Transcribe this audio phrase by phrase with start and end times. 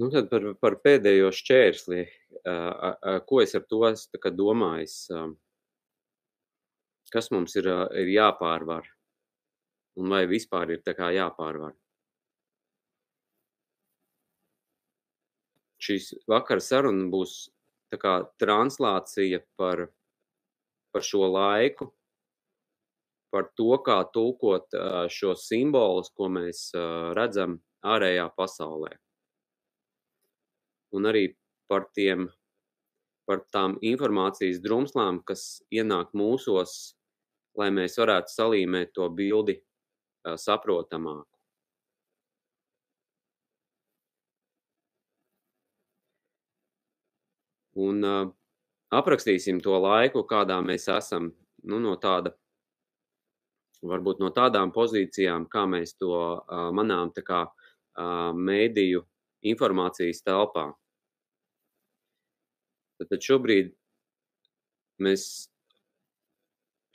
[0.00, 2.02] Nu, tad par, par pēdējo šķērsli,
[3.28, 4.94] ko es ar to esmu domājis,
[7.12, 7.68] kas mums ir,
[8.00, 8.88] ir jāpārvar
[10.00, 10.80] un vai vispār ir
[11.16, 11.74] jāpārvar.
[15.84, 17.36] Šīs vakara saruna būs
[18.00, 19.84] kā translācija par,
[20.96, 21.90] par šo laiku,
[23.28, 24.80] par to, kā tulkot
[25.12, 26.70] šos simbolus, ko mēs
[27.20, 28.96] redzam ārējā pasaulē
[30.96, 31.24] un arī
[31.70, 32.28] par tiem,
[33.26, 36.96] par tām informācijas drumslām, kas ienāk mūsos,
[37.58, 39.60] lai mēs varētu salīmēt to bildi
[40.24, 41.30] saprotamāku.
[47.80, 48.26] Un uh,
[48.90, 51.30] aprakstīsim to laiku, kādā mēs esam,
[51.62, 52.34] nu, no tāda,
[53.86, 59.04] varbūt no tādām pozīcijām, kā mēs to uh, manām kā uh, mēdīju
[59.42, 60.66] informācijas telpā.
[63.00, 63.72] Tad šobrīd
[65.00, 65.26] mēs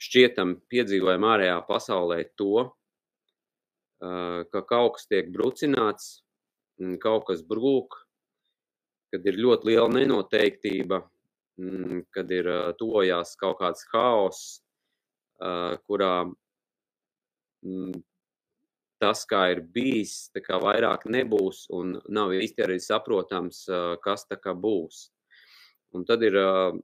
[0.02, 2.68] šķietam piedzīvojam ārējā pasaulē to,
[4.52, 6.20] ka kaut kas tiek brucināts,
[7.02, 7.96] kaut kas brūk,
[9.10, 11.00] kad ir ļoti liela nenoteiktība,
[12.12, 14.60] kad ir tojās kaut kāds haoss,
[15.88, 16.14] kurā
[19.00, 23.64] tas, kā ir bijis, tā kā vairāk nebūs un nav īsti arī saprotams,
[24.04, 25.06] kas tā kā būs.
[25.94, 26.74] Un tad ir uh,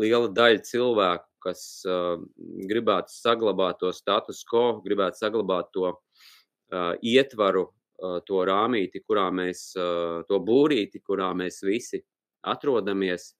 [0.00, 2.20] liela daļa cilvēku, kas uh,
[2.68, 9.70] gribētu saglabāt to status quo, gribētu saglabāt to uh, ietvaru, uh, to rāmīti, kurā mēs,
[9.78, 12.02] uh, to būrīti, kurā mēs visi
[12.40, 13.34] atrodamies,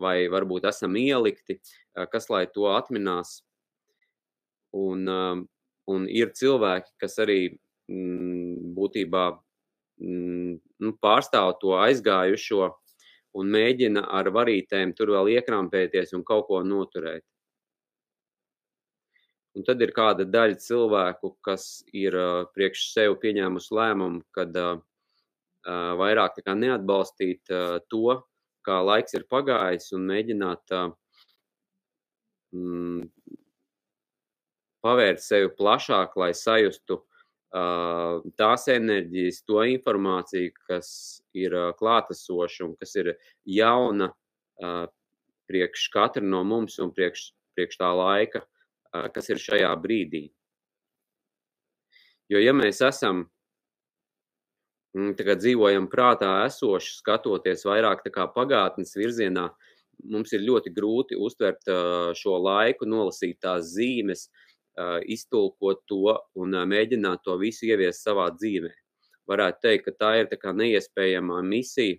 [0.00, 3.40] vai varbūt esam ielikti, uh, kas lai to atminās.
[4.76, 5.40] Un, uh,
[5.88, 7.40] un ir cilvēki, kas arī
[7.88, 12.74] mm, būtībā mm, nu, pārstāv to aizgājušo
[13.36, 17.24] un mēģina ar varītēm tur vēl iekrampēties un kaut ko noturēt.
[19.56, 24.76] Un tad ir kāda daļa cilvēku, kas ir uh, priekš sev pieņēmusi lēmumu, kad uh,
[24.76, 28.18] uh, vairāk neatbalstīt uh, to,
[28.66, 30.90] kā laiks ir pagājis, un mēģināt uh,
[32.52, 33.08] mm,
[34.84, 37.00] pavērt sevi plašāk, lai sajustu
[38.36, 40.88] tās enerģijas, to informāciju, kas
[41.36, 44.10] ir klātesoša un kas ir jauna
[45.46, 48.42] priekš katra no mums un priekš, priekš tā laika,
[49.14, 50.26] kas ir šajā brīdī.
[52.28, 53.22] Jo ja mēs esam,
[54.96, 58.02] mm, tagad dzīvojam prātā esoši, skatoties vairāk
[58.34, 59.50] pagātnes virzienā,
[60.02, 61.62] mums ir ļoti grūti uztvert
[62.18, 64.45] šo laiku, nolasīt tās zīmes, uh,
[65.08, 68.72] iztulkot to un mēģināt to visu ieviest savā dzīvē.
[69.26, 71.98] Varētu teikt, ka tā ir tā kā neiespējamā misija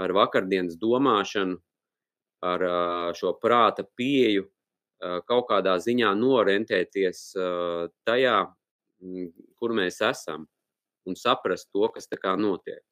[0.00, 1.58] ar vakardienas domāšanu,
[2.42, 2.64] ar
[3.18, 4.46] šo prāta pieju,
[5.26, 7.20] kaut kādā ziņā norentēties
[8.06, 8.38] tajā,
[9.58, 10.46] kur mēs esam
[11.06, 12.82] un saprast to, kas tā kā notiek.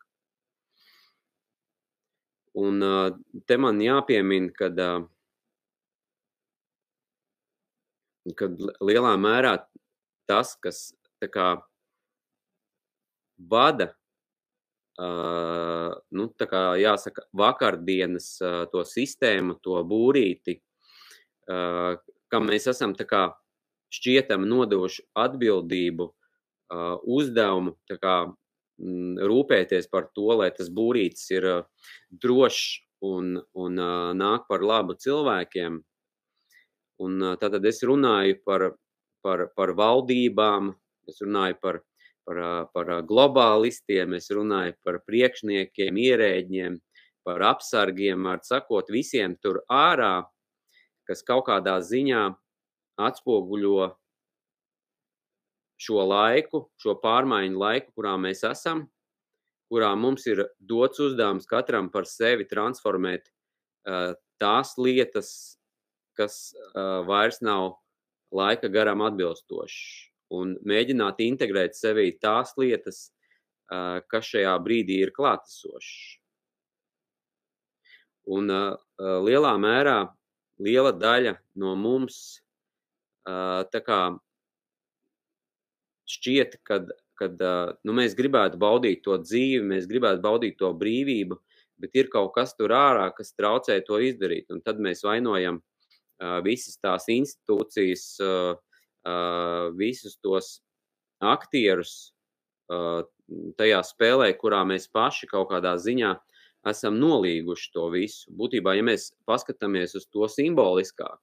[2.58, 2.82] Un
[3.46, 4.68] te man jāpiemina, ka
[8.36, 9.56] kad lielā mērā
[10.28, 10.90] tas, kas
[11.32, 11.48] kā,
[13.50, 13.90] vada,
[15.00, 20.60] uh, nu, kā jāsaka, vakardienas uh, to sistēmu, to būrīti,
[21.50, 21.96] uh,
[22.30, 23.30] kam mēs esam kā,
[23.90, 28.16] šķietam nodevuši atbildību, uh, uzdevumu, kā,
[28.78, 34.62] m, rūpēties par to, lai tas būrītis ir uh, drošs un, un uh, nāk par
[34.62, 35.80] labu cilvēkiem,
[37.00, 38.66] Un tātad es runāju par,
[39.24, 40.74] par, par valdībām,
[41.08, 41.80] es runāju par,
[42.28, 42.40] par,
[42.74, 46.76] par globālistiem, es runāju par priekšniekiem, ierēģiem,
[47.24, 50.28] par apsargiem, ar sakot visiem tur ārā,
[51.08, 52.28] kas kaut kādā ziņā
[53.00, 53.90] atspoguļo
[55.80, 58.84] šo laiku, šo pārmaiņu laiku, kurā mēs esam,
[59.72, 64.12] kurā mums ir dots uzdevums katram par sevi transformēt uh,
[64.42, 65.59] tās lietas,
[66.20, 67.80] kas uh, vairs nav
[68.36, 69.80] laika garam atbilstošs,
[70.36, 73.08] un mēģināt integrēt sevī tās lietas,
[73.72, 76.20] uh, kas šajā brīdī ir klātesošas.
[78.30, 78.76] Un uh,
[79.26, 79.98] lielā mērā
[80.62, 82.40] liela daļa no mums
[83.26, 84.00] uh, kā
[86.10, 91.38] šķiet, kad, kad uh, nu, mēs gribētu baudīt to dzīvi, mēs gribētu baudīt to brīvību,
[91.80, 94.50] bet ir kaut kas tur ārā, kas traucē to izdarīt.
[94.52, 95.60] Un tad mēs vainojam
[96.44, 98.06] visas tās institūcijas,
[99.78, 100.60] visus tos
[101.20, 102.12] aktierus
[103.56, 106.14] tajā spēlē, kurā mēs paši kaut kādā ziņā
[106.70, 108.28] esam nolīguši to visu.
[108.36, 111.18] Būtībā, ja mēs paskatāmies uz to simboliskāk,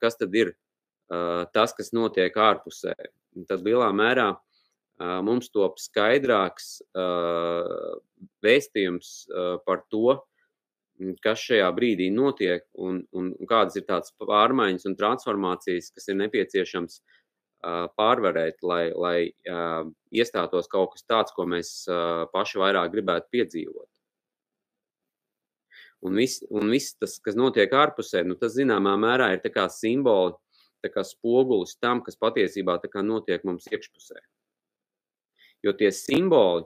[0.00, 0.54] kas tad ir
[1.52, 2.94] tas, kas notiek ārpusē,
[3.50, 4.30] tad lielā mērā
[5.26, 6.80] mums top skaidrāks
[8.44, 9.12] vēstījums
[9.68, 10.20] par to,
[11.24, 17.00] kas šajā brīdī notiek un, un kādas ir tādas pārmaiņas un transformācijas, kas ir nepieciešams
[17.98, 19.18] pārvarēt, lai, lai
[20.16, 21.72] iestātos kaut kas tāds, ko mēs
[22.32, 23.88] paši vairāk gribētu piedzīvot.
[26.00, 30.38] Un viss, un viss tas, kas notiek ārpusē, nu, tas zināmā mērā ir simboli,
[30.88, 34.16] kā spogulis tam, kas patiesībā notiek mums iekšpusē.
[35.62, 36.64] Jo tie simboli,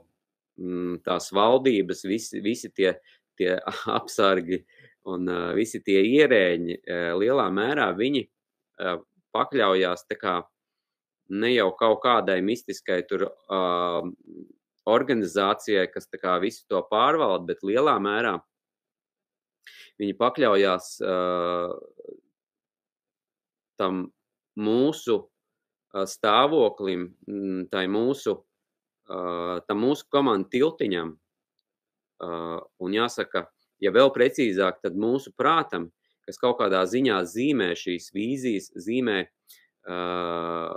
[0.58, 2.94] mm, tās valdības, visi, visi tie,
[3.38, 3.58] tie
[3.98, 4.62] apsargi
[5.10, 8.98] un uh, visi tie ierēģi, uh, lielā mērā viņi uh,
[9.34, 10.40] pakļaujās kā
[11.34, 14.04] ne jau kaut kādai mistiskai tur uh,
[14.84, 18.38] organizācijai, kas kā visu to pārvalda, bet lielā mērā
[20.00, 21.74] viņi pakļaujās uh,
[23.80, 24.04] tam
[24.60, 27.08] mūsu uh, stāvoklim,
[27.72, 28.36] tai mūsu,
[29.08, 31.14] uh, tam mūsu komandu tiltiņam.
[32.22, 33.48] Uh, un jāsaka,
[33.82, 35.88] ja vēl precīzāk, tad mūsu prātam,
[36.24, 40.76] kas kaut kādā ziņā zīmē šīs vīzijas, zīmē uh,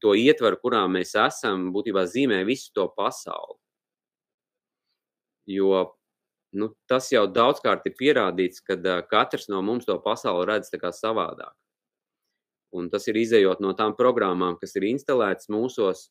[0.00, 3.60] to ietvaru, kurā mēs esam, būtībā zīmē visu to pasauli.
[5.52, 5.92] Jo
[6.56, 11.52] nu, tas jau daudzkārt ir pierādīts, ka uh, katrs no mums to pasauli redz savādāk.
[12.74, 16.08] Un tas ir izējot no tām programmām, kas ir instalētas mūsos,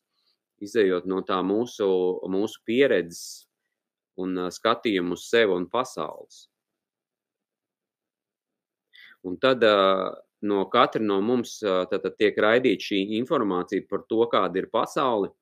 [0.62, 1.86] izējot no tā mūsu,
[2.30, 3.46] mūsu pieredzes
[4.20, 6.44] un skatījumu uz sevi un pasaules.
[9.24, 9.64] Un tad
[10.44, 11.56] no katra no mums
[11.90, 15.32] tad, tiek raidīta šī informācija par to, kāda ir pasaule,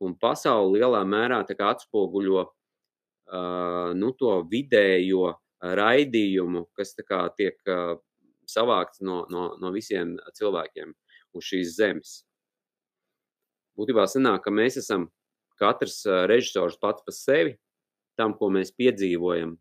[0.00, 7.96] un pasauli lielā mērā atspoguļo uh, nu, to vidējo raidījumu, kas kā, tiek uh,
[8.46, 10.92] savākts no, no, no visiem cilvēkiem
[11.36, 12.16] uz šīs zemes.
[13.76, 15.08] Būtībā sanāk, ka mēs esam
[15.60, 17.56] katrs režisors pats par sevi,
[18.16, 19.56] tam, ko mēs piedzīvojam.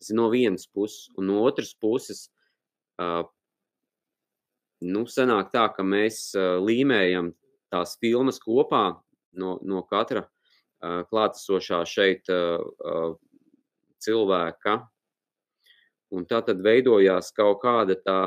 [0.00, 2.26] Tas ir no vienas puses, un no otras puses,
[3.00, 3.22] uh,
[4.82, 7.30] nu, sanāk tā, ka mēs uh, līmējam
[7.72, 8.84] tās filmas kopā
[9.38, 10.26] no, no katra
[10.82, 12.30] klātesošā šeit
[14.02, 14.76] cilvēka.
[16.12, 18.18] Un tā tad veidojās kaut kāda tā,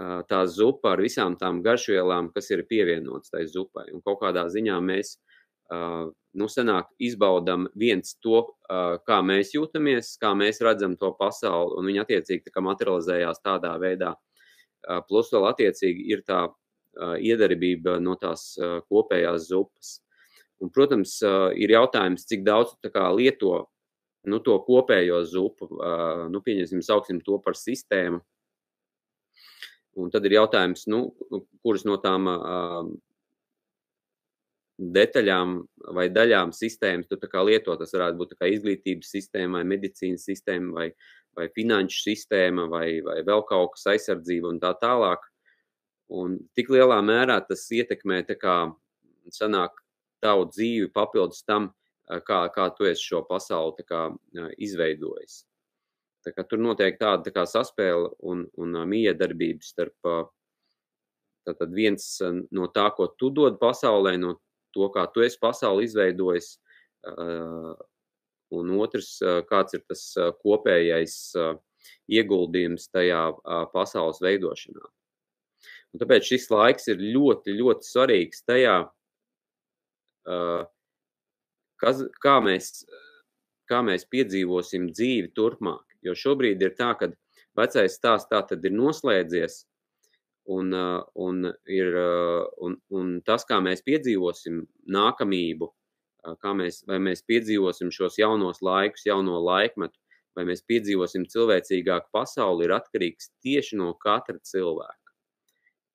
[0.00, 3.90] tā zupa ar visām tām garšvielām, kas ir pievienotas tai zupai.
[3.92, 5.18] Un kaut kādā ziņā mēs,
[5.70, 8.44] nu, senāk izbaudam viens to,
[9.06, 14.14] kā mēs jūtamies, kā mēs redzam to pasauli, un viņi attiecīgi tā materializējās tādā veidā.
[15.08, 16.46] Plus vēl attiecīgi ir tā
[17.20, 18.54] iedarbība no tās
[18.88, 19.98] kopējās zupas.
[20.60, 21.18] Un, protams,
[21.56, 23.68] ir jautājums, cik daudz kā, lieto
[24.28, 25.68] nu, to kopējo zupu.
[26.32, 28.20] Nu, pieņemsim, sauksim to par sistēmu.
[29.98, 32.90] Un tad ir jautājums, nu, nu kuras no tām uh,
[34.80, 35.56] detaļām
[35.96, 37.74] vai daļām sistēmas tu lieto.
[37.76, 40.86] Tas varētu būt izglītības sistēma, vai medicīnas sistēma, vai,
[41.36, 45.26] vai finanšu sistēma, vai, vai vēl kaut kas aizsardzība un tā tālāk.
[46.10, 48.72] Un tik lielā mērā tas ietekmē, kā
[49.30, 49.76] sanāk,
[50.20, 51.70] tavu dzīvi papildus tam,
[52.26, 54.08] kā, kā tu esi šo pasauli kā,
[54.58, 55.44] izveidojis.
[56.24, 60.10] Tā kā tur notiek tāda tā kā saspēle un, un miedarbība starp
[61.48, 62.04] tātad viens
[62.52, 64.36] no tā, ko tu dod pasaulē, no
[64.74, 66.52] to, kā tu esi pasauli izveidojis,
[68.50, 69.16] un otrs,
[69.48, 70.04] kāds ir tas
[70.44, 71.16] kopējais
[72.12, 73.24] ieguldījums tajā
[73.72, 74.84] pasaules veidošanā.
[75.90, 78.76] Un tāpēc šis laiks ir ļoti, ļoti svarīgs tajā,
[81.82, 82.84] kas, kā, mēs,
[83.70, 85.89] kā mēs piedzīvosim dzīvi turpmāk.
[86.06, 87.10] Jo šobrīd ir tā, ka
[87.58, 89.64] vecais stāsts tā tad ir noslēdzies,
[90.50, 90.72] un,
[91.14, 91.96] un, ir,
[92.64, 95.68] un, un tas, kā mēs piedzīvosim nākamību,
[96.42, 99.96] kā mēs, vai mēs piedzīvosim šos jaunos laikus, jauno laikmetu,
[100.36, 105.14] vai mēs piedzīvosim cilvēcīgāku pasauli, ir atkarīgs tieši no katra cilvēka.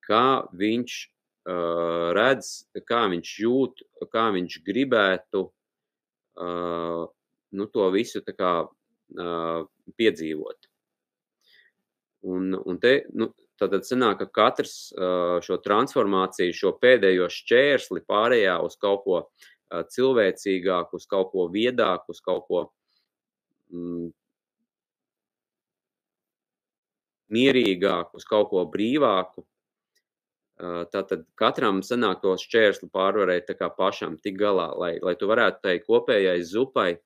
[0.06, 0.96] Kā viņš
[1.50, 2.50] uh, redz,
[2.86, 3.82] kā viņš jūt,
[4.12, 7.06] kā viņš gribētu uh,
[7.56, 8.52] nu, to visu kā,
[9.14, 10.68] piedzīvot.
[12.26, 13.28] Un, un te, nu,
[13.60, 19.84] tad sanāk, ka katrs uh, šo transformāciju, šo pēdējo šķērsli pārējā uz kaut ko uh,
[19.94, 22.62] cilvēcīgāku, uz kaut ko viedāku, uz kaut ko
[23.70, 24.08] mm,
[27.36, 29.46] mierīgāku, uz kaut ko brīvāku,
[30.56, 36.40] Tātad katram sanāk to šķērsli pārvarēt pašam tik galā, lai, lai tu varētu tai kopējai
[36.48, 36.96] zupai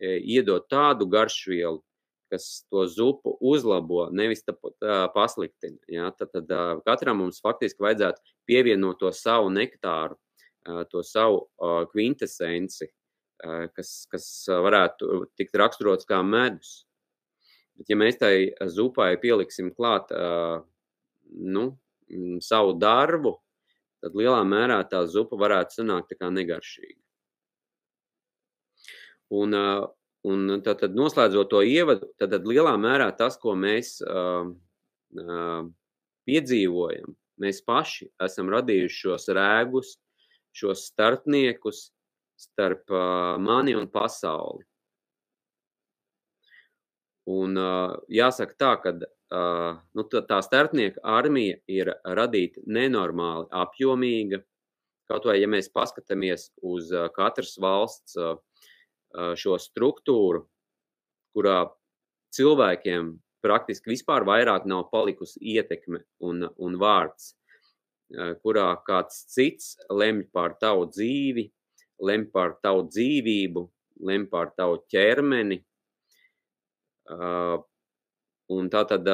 [0.00, 1.80] iedot tādu garšvielu,
[2.28, 5.78] kas to zupu uzlabo, nevis tā, tā pasliktina.
[5.88, 6.10] Ja?
[6.12, 10.18] Tad, tad katram mums faktiski vajadzētu pievienot to savu nektāru,
[10.92, 11.46] to savu
[11.92, 12.90] kvintesenci,
[13.72, 16.84] kas, kas varētu tikt raksturots kā medus.
[17.78, 20.10] Bet ja mēs tai zupai pieliksim klāt
[21.30, 21.68] nu,
[22.44, 23.36] savu darbu,
[24.02, 26.98] tad lielā mērā tā zupa varētu sanākt tā kā negaršīga.
[29.34, 29.54] Un,
[30.26, 35.60] Un tad, tad noslēdzot to ievadu, tad, tad lielā mērā tas, ko mēs uh, uh,
[36.26, 39.94] piedzīvojam, mēs paši esam radījuši šos rēgus,
[40.58, 41.84] šos starpniekus
[42.38, 44.66] starp uh, mani un pasauli.
[47.28, 54.42] Un uh, jāsaka tā, ka uh, nu, tā starpnieka armija ir radīta nenormāli apjomīga.
[55.08, 58.34] Kaut vai, ja mēs paskatāmies uz uh, katras valsts uh,
[59.12, 60.44] šo struktūru,
[61.36, 61.58] kurā
[62.34, 67.34] cilvēkiem praktiski vispār vairāk nav palikusi ietekme un, un vārds,
[68.42, 71.48] kurā kāds cits lemj par tavu dzīvi,
[72.00, 73.64] lemj par tavu dzīvību,
[74.08, 75.62] lemj par tavu ķermeni.
[78.48, 79.08] Un tā tad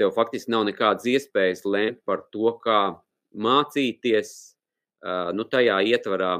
[0.00, 2.80] tev faktiski nav nekādas iespējas lemt par to, kā
[3.32, 4.30] mācīties,
[5.36, 6.32] nu tajā ietvarā,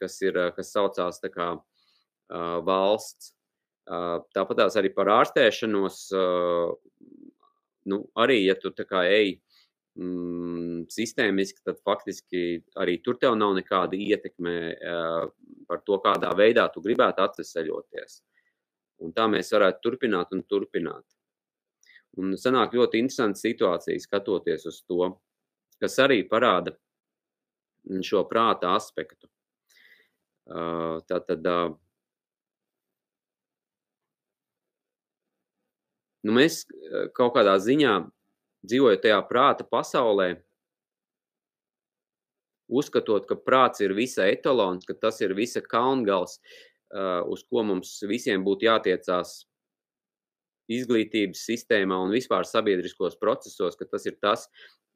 [0.00, 1.52] kas ir, kas saucās tā kā
[2.30, 3.32] valsts.
[3.86, 5.96] Tāpat tās arī par ārstēšanos,
[7.90, 9.32] nu, arī, ja tu tā kā ej
[9.98, 14.54] mm, sistēmiski, tad faktiski arī tur tev nav nekāda ietekme
[15.66, 18.20] par to, kādā veidā tu gribētu atveseļoties.
[19.02, 21.04] Un tā mēs varētu turpināt un turpināt.
[22.20, 25.14] Un sanāk ļoti interesanta situācija skatoties uz to,
[25.80, 26.74] kas arī parāda
[28.06, 29.26] šo prāta aspektu.
[31.08, 31.46] Tātad
[36.22, 37.98] nu, mēs eh, kaut kādā ziņā
[38.66, 40.36] dzīvojot tajā prāta pasaulē,
[42.72, 46.38] uzskatot, ka prāts ir visa etalons, ka tas ir visa kalngals,
[46.94, 49.42] eh, uz ko mums visiem būtu jātiecās
[50.72, 54.48] izglītības sistēmā un vispār sabiedriskos procesos, ka tas ir tas,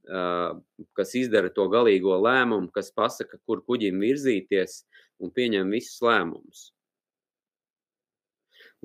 [0.06, 0.52] eh,
[0.94, 4.84] kas izdara to galīgo lēmumu, kas pasaka, kur kuģim virzīties
[5.20, 6.70] un pieņem visus lēmumus.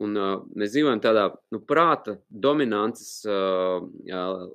[0.01, 3.83] Un, uh, mēs dzīvojam tādā nu, prāta dominances uh,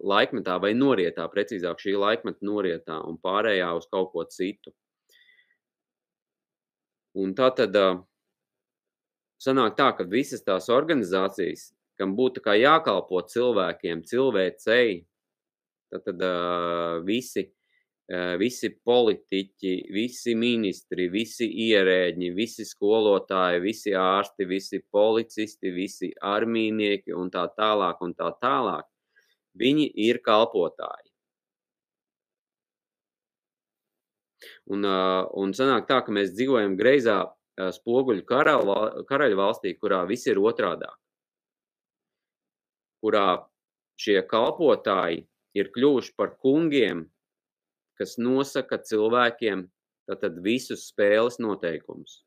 [0.03, 4.75] laikmetā vai norietā, precīzāk šī laikmeta norietā un pārējā uz kaut ko citu.
[7.17, 8.01] Un tā tad uh,
[9.41, 15.05] sanāk tā, ka visas tās organizācijas, kam būtu jākalpo cilvēkiem, cilvēcei,
[15.93, 17.47] tad, tad uh, visi
[18.39, 27.31] visi politiķi, visi ministri, visi ierēģi, visi skolotāji, visi ārsti, visi policisti, visi armīnieki un
[27.31, 28.87] tā tālāk un tā tālāk.
[29.59, 31.11] Viņi ir kalpotāji.
[34.71, 37.25] Un, un sanāk tā, ka mēs dzīvojam greizā
[37.57, 40.95] spoguļu karaļu valstī, kurā viss ir otrādāk.
[43.03, 43.49] Kurā
[43.99, 45.25] šie kalpotāji
[45.57, 47.07] ir kļuvuši par kungiem
[47.99, 49.67] kas nosaka cilvēkiem
[50.07, 52.23] tātad visus spēles noteikumus.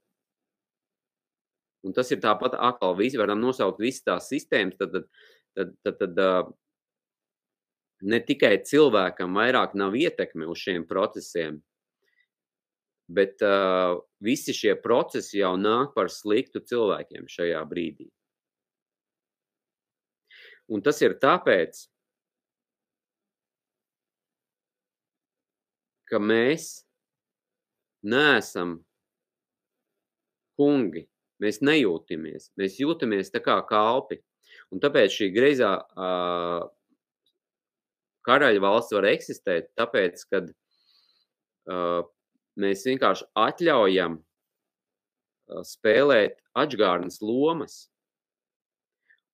[1.85, 4.97] Un tas ir tāpat atkal, visi varam nosaukt visas tās sistēmas, tad,
[5.55, 6.51] tad, tad, tad, tad
[8.01, 11.59] ne tikai cilvēkam vairāk nav ietekme uz šiem procesiem,
[13.09, 18.09] bet uh, visi šie procesi jau nāk par sliktu cilvēkiem šajā brīdī.
[20.69, 21.88] Un tas ir tāpēc,
[26.09, 26.69] ka mēs
[28.05, 28.79] neesam
[30.59, 31.05] kungi,
[31.39, 34.19] mēs nejūtamies, mēs jūtamies tā kā kalpi.
[34.73, 36.65] Un tāpēc šī greizā uh,
[38.27, 40.49] karaļa valsts var eksistēt, tāpēc, kad
[41.69, 42.01] uh,
[42.59, 47.87] mēs vienkārši atļaujam uh, spēlēt atžgārnas lomas.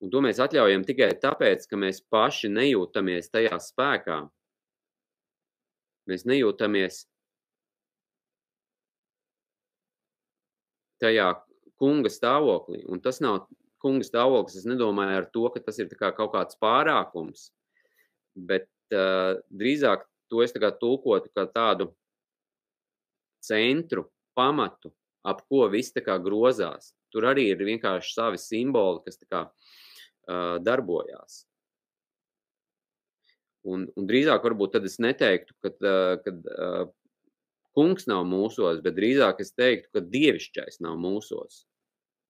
[0.04, 4.20] Un to mēs atļaujam tikai tāpēc, ka mēs paši nejūtamies tajā spēkā.
[6.06, 7.04] Mēs nejūtamies
[11.02, 11.32] tajā
[11.80, 12.84] kunga stāvoklī.
[12.88, 13.46] Un tas nav
[13.82, 14.60] kunga stāvoklis.
[14.60, 17.50] Es nedomāju ar to, ka tas ir kā kaut kāds pārākums,
[18.36, 21.90] bet uh, drīzāk to es tā tulkotu kā tādu
[23.44, 24.92] centru, pamatu,
[25.26, 26.94] ap ko viss grozās.
[27.12, 31.44] Tur arī ir vienkārši savi simboli, kas kā uh, darbojās.
[33.66, 36.84] Un, un drīzāk varbūt tad es neteiktu, ka uh,
[37.76, 41.64] kungs nav mūsos, bet drīzāk es teiktu, ka dievišķais nav mūsos.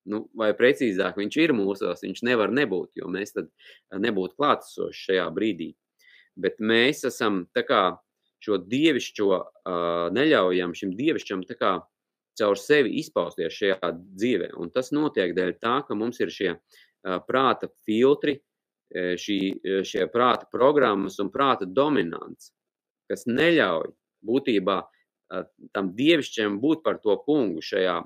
[0.06, 3.48] nu, vai precīzāk, viņš ir mūsos, viņš nevar nebūt, jo mēs tad
[3.90, 5.72] nebūtu klātesoši šajā brīdī.
[6.38, 7.82] Bet mēs esam kā
[8.44, 9.44] šo dievišķo uh,
[10.14, 11.72] neļaujam šim dievišķam kā
[12.38, 14.52] caur sevi izpausties šajā dzīvē.
[14.60, 18.36] Un tas notiek dēļ tā, ka mums ir šie uh, prāta filtri,
[18.94, 19.38] šī,
[19.86, 22.52] šie prāta programmas un prāta dominants,
[23.10, 23.90] kas neļauj
[24.26, 24.78] būtībā
[25.74, 27.98] tam dievišķiem būt par to kungu šajā,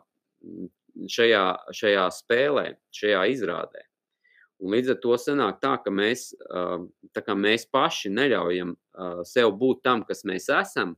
[1.11, 1.45] šajā,
[1.77, 3.85] šajā spēlē, šajā izrādē.
[4.61, 6.31] Un līdz ar to sanāk tā, ka mēs,
[7.17, 8.75] tā kā mēs paši neļaujam
[9.29, 10.97] sev būt tam, kas mēs esam,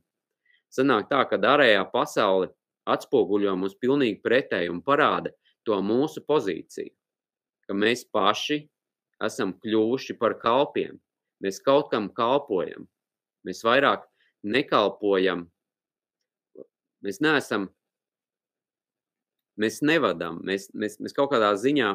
[0.71, 2.51] sanāk tā, ka ārējā pasaule
[2.89, 5.31] atspoguļo mums pilnīgi pretēji un parāda
[5.63, 6.91] to mūsu pozīciju,
[7.67, 8.65] ka mēs paši
[9.25, 10.99] esam kļuvuši par kalpiem.
[11.43, 12.87] Mēs kaut kam kalpojam.
[13.43, 14.05] Mēs vairāk
[14.43, 15.47] nekalpojam
[17.03, 17.67] Mēs neesam,
[19.59, 21.89] mēs nevadām, mēs, mēs, mēs kaut kādā ziņā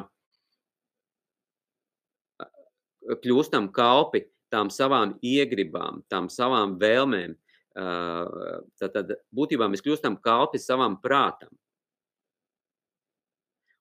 [3.23, 7.33] kļūstam kalpi tām savām iegribām, tām savām vēlmēm.
[7.73, 11.49] Tad, tad būtībā mēs kļūstam kalpi savam prātam.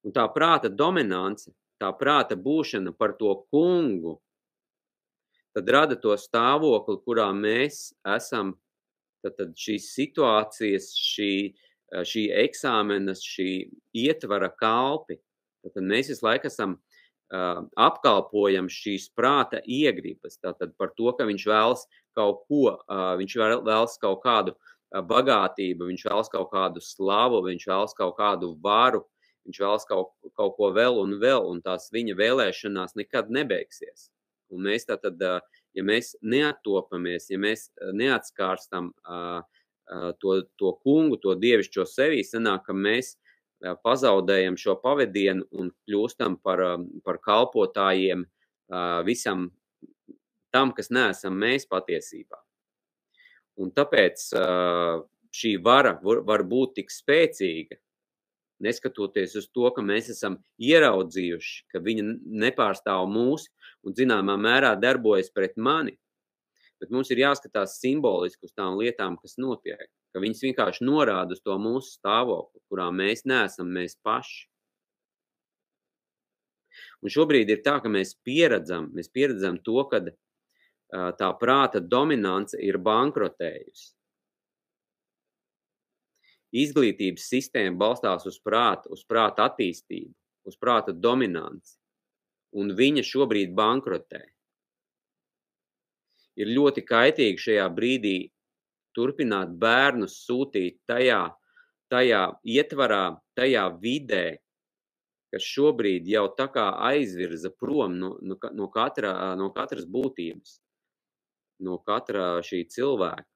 [0.07, 4.19] Un tā prāta dominance, tā prāta būšana par to kungu,
[5.55, 8.57] tad rada to stāvokli, kurā mēs esam
[9.25, 11.33] Tad, tad šīs situācijas, šī,
[11.93, 13.51] eh, šī eksāmena, šī
[13.99, 15.19] ietvara kalpi,
[15.75, 20.39] tad mēs visu laiku esam uh, apkalpojam šīs prāta iegribas.
[20.41, 21.83] Tātad par to, ka viņš vēlas
[22.17, 27.67] kaut ko, uh, viņš vēlas kaut kādu uh, bagātību, viņš vēlas kaut kādu slavu, viņš
[27.69, 29.03] vēlas kaut kādu varu,
[29.49, 34.11] viņš vēlas kaut, kaut ko vēl un vēl, un tās viņa vēlēšanās nekad nebeigsies.
[34.53, 35.41] Un mēs tātad uh,
[35.79, 38.93] ja mēs neatopamies, ja mēs neatskārstam
[40.21, 43.17] to, to kungu, to dievišķo sevī, sanāk, ka mēs
[43.85, 46.63] pazaudējam šo pavadienu un kļūstam par,
[47.07, 48.27] par kalpotājiem
[49.07, 49.49] visam
[50.55, 52.39] tam, kas neesam mēs patiesībā.
[53.59, 54.29] Un tāpēc
[55.35, 57.81] šī vara var, var būt tik spēcīga,
[58.65, 62.05] neskatoties uz to, ka mēs esam ieraudzījuši, ka viņa
[62.45, 63.49] nepārstāv mūs
[63.87, 65.97] un zināmā mērā darbojas pret mani.
[66.79, 71.43] Bet mums ir jāskatās simboliski uz tām lietām, kas notiek, ka viņas vienkārši norāda uz
[71.43, 74.47] to mūsu stāvokli, kurā mēs neesam mēs paši.
[77.03, 80.05] Un šobrīd ir tā, ka mēs pieredzam, mēs pieredzam to, ka
[81.19, 83.98] tā prāta dominance ir bankrotējusi
[86.55, 90.13] izglītības sistēma balstās uz prātu, uz prāta attīstību,
[90.49, 91.77] uz prāta dominanci,
[92.57, 94.23] un viņa šobrīd bankrotē.
[96.39, 98.17] Ir ļoti kaitīgi šajā brīdī
[98.97, 101.25] turpināt bērnus sūtīt tajā,
[101.93, 104.39] tajā ietvarā, tajā vidē,
[105.33, 110.61] kas šobrīd jau tā kā aizvirza prom no, no, no, katra, no katras būtības,
[111.67, 113.29] no katra šī cilvēka.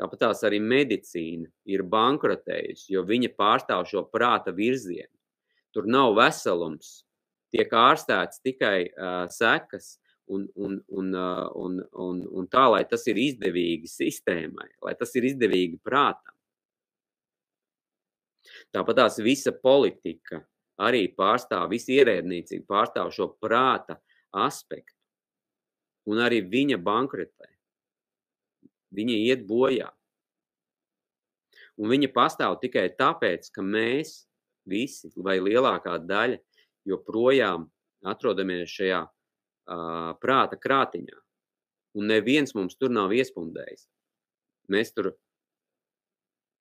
[0.00, 5.12] Tāpat tās arī medicīna ir bankrotējusi, jo viņa pārstāv šo prāta virzienu.
[5.74, 7.04] Tur nav veselums,
[7.54, 13.06] tiek ārstēts tikai uh, sekas, un, un, un, uh, un, un, un tā, lai tas
[13.10, 16.34] ir izdevīgi sistēmai, lai tas ir izdevīgi prātam.
[18.74, 20.42] Tāpat tās visa politika
[20.82, 24.00] arī pārstāv, visa ierēdniecība pārstāv šo prāta
[24.34, 24.96] aspektu,
[26.10, 27.53] un arī viņa bankrotē.
[28.94, 29.90] Viņa iet bojā.
[31.80, 34.24] Un viņa pastāv tikai tāpēc, ka mēs
[34.70, 36.38] visi, vai lielākā daļa,
[36.86, 37.66] joprojām
[38.06, 41.18] atrodamies šajā uh, prāta krātiņā.
[41.98, 43.88] Un neviens mums tur nav iespundējis.
[44.70, 45.12] Mēs tur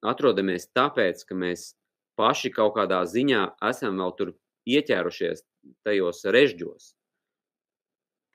[0.04, 1.74] atrodamies tāpēc, ka mēs
[2.20, 4.34] paši kaut kādā ziņā esam vēl tur
[4.70, 5.44] ieķērušies
[5.88, 6.94] tajos režģos,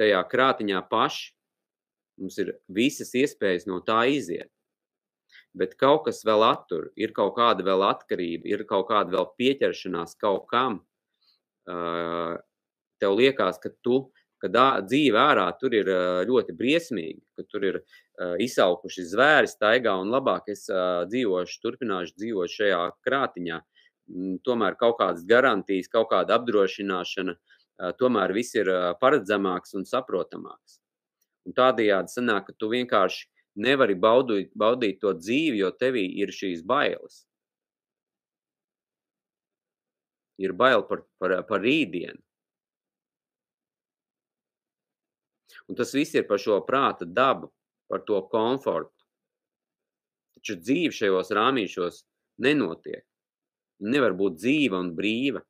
[0.01, 1.33] tajā krātiņā paši,
[2.19, 4.51] Mums ir visas iespējas no tā iziet.
[5.59, 10.17] Bet kaut kas vēl attur, ir kaut kāda vēl atkarība, ir kaut kāda vēl pieķeršanās
[10.21, 10.81] kaut kam.
[12.99, 14.01] Tev liekas, ka tu,
[14.43, 14.51] ka
[14.85, 15.91] dzīve ārā tur ir
[16.29, 17.81] ļoti briesmīgi, ka tur ir
[18.45, 23.61] izsaukuši zvēri staigā un labāk es dzīvošu, turpināšu dzīvot šajā krātiņā.
[24.09, 27.35] Mm, tomēr kaut kādas garantijas, kaut kāda apdrošināšana,
[28.01, 28.71] tomēr viss ir
[29.03, 30.79] paredzamāks un saprotamāks.
[31.49, 33.25] Un tādējādi sanāk, ka tu vienkārši
[33.65, 37.23] nevari baudīt, baudīt to dzīvi, jo tevī ir šīs bailes.
[40.39, 42.21] Ir bail par, par, par rītdienu.
[45.69, 47.51] Un tas viss ir par šo prāta dabu,
[47.89, 48.95] par to komfortu.
[50.39, 52.05] Taču dzīve šajos rāmīšos
[52.45, 53.03] nenotiek.
[53.83, 55.43] Nevar būt dzīva un brīva.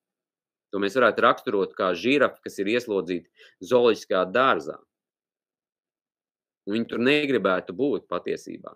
[0.72, 4.78] To mēs varētu raksturot kā žirafi, kas ir ieslodzīti zooloģiskā dārzā.
[6.68, 8.74] Un viņi tur negribētu būt patiesībā.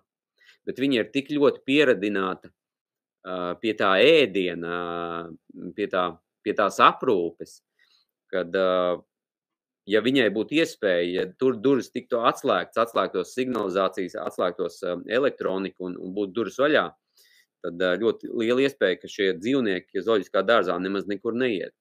[0.66, 4.76] Bet viņi ir tik ļoti pieradināti uh, pie tā ēdiena,
[5.28, 6.06] uh, pie, tā,
[6.46, 7.58] pie tās aprūpes,
[8.32, 9.02] kad, uh,
[9.90, 15.98] ja viņai būtu iespēja, ja tur durvis tiktu atslēgts, atslēgtos signalizācijas, atslēgtos uh, elektroniku un,
[16.00, 16.86] un būtu durvis vaļā,
[17.66, 21.74] tad uh, ļoti liela iespēja, ka šie dzīvnieki zooloģiskā dārzā nemaz nekur neiet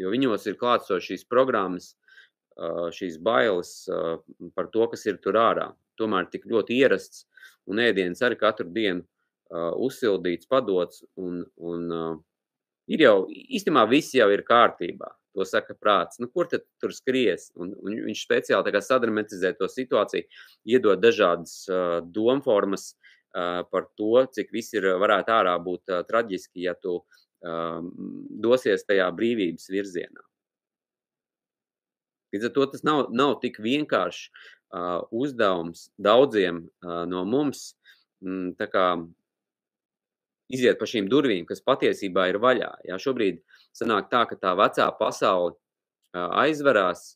[0.00, 1.94] jo viņos ir klātsošas šīs programmas,
[2.96, 3.70] šīs bailes
[4.56, 5.70] par to, kas ir tur ārā.
[6.00, 7.24] Tomēr tik ļoti ierasts
[7.70, 9.06] un ēdiens arī katru dienu
[9.86, 12.20] uzsildīts, padots un, un
[12.90, 15.10] ir jau, īstenībā viss jau ir kārtībā.
[15.38, 16.18] To saka prāts.
[16.18, 17.50] Nu, kur tad tur skries?
[17.54, 20.26] Un, un viņš speciāli sadramatizē to situāciju,
[20.66, 26.64] iedod dažādas uh, domformas uh, par to, cik viss ir varētu ārā būt uh, traģiski,
[26.66, 27.92] ja tu um,
[28.42, 30.26] dosies tajā brīvības virzienā.
[32.34, 37.72] Līdz ar to tas nav, nav tik vienkāršs uh, uzdevums daudziem uh, no mums
[38.22, 38.54] mm,
[40.50, 42.70] iziet pa šīm durvīm, kas patiesībā ir vaļā.
[42.88, 43.42] Jā, šobrīd
[43.76, 45.56] sanāk tā, ka tā vecā pasaule
[46.10, 47.14] aizverās,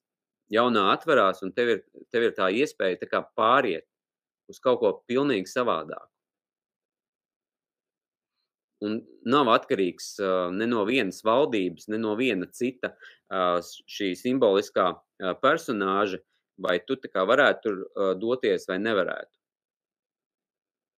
[0.55, 1.81] jaunā atverās, un tev ir,
[2.15, 3.87] tev ir tā iespēja tā kā pāriet
[4.47, 6.14] uz kaut ko pilnīgi savādāk
[8.83, 8.99] un
[9.31, 15.35] nav atkarīgs uh, ne no vienas valdības, ne no viena cita uh, šī simboliskā uh,
[15.43, 16.21] personāža,
[16.59, 19.33] vai tu kā varētu tur uh, doties vai nevarētu.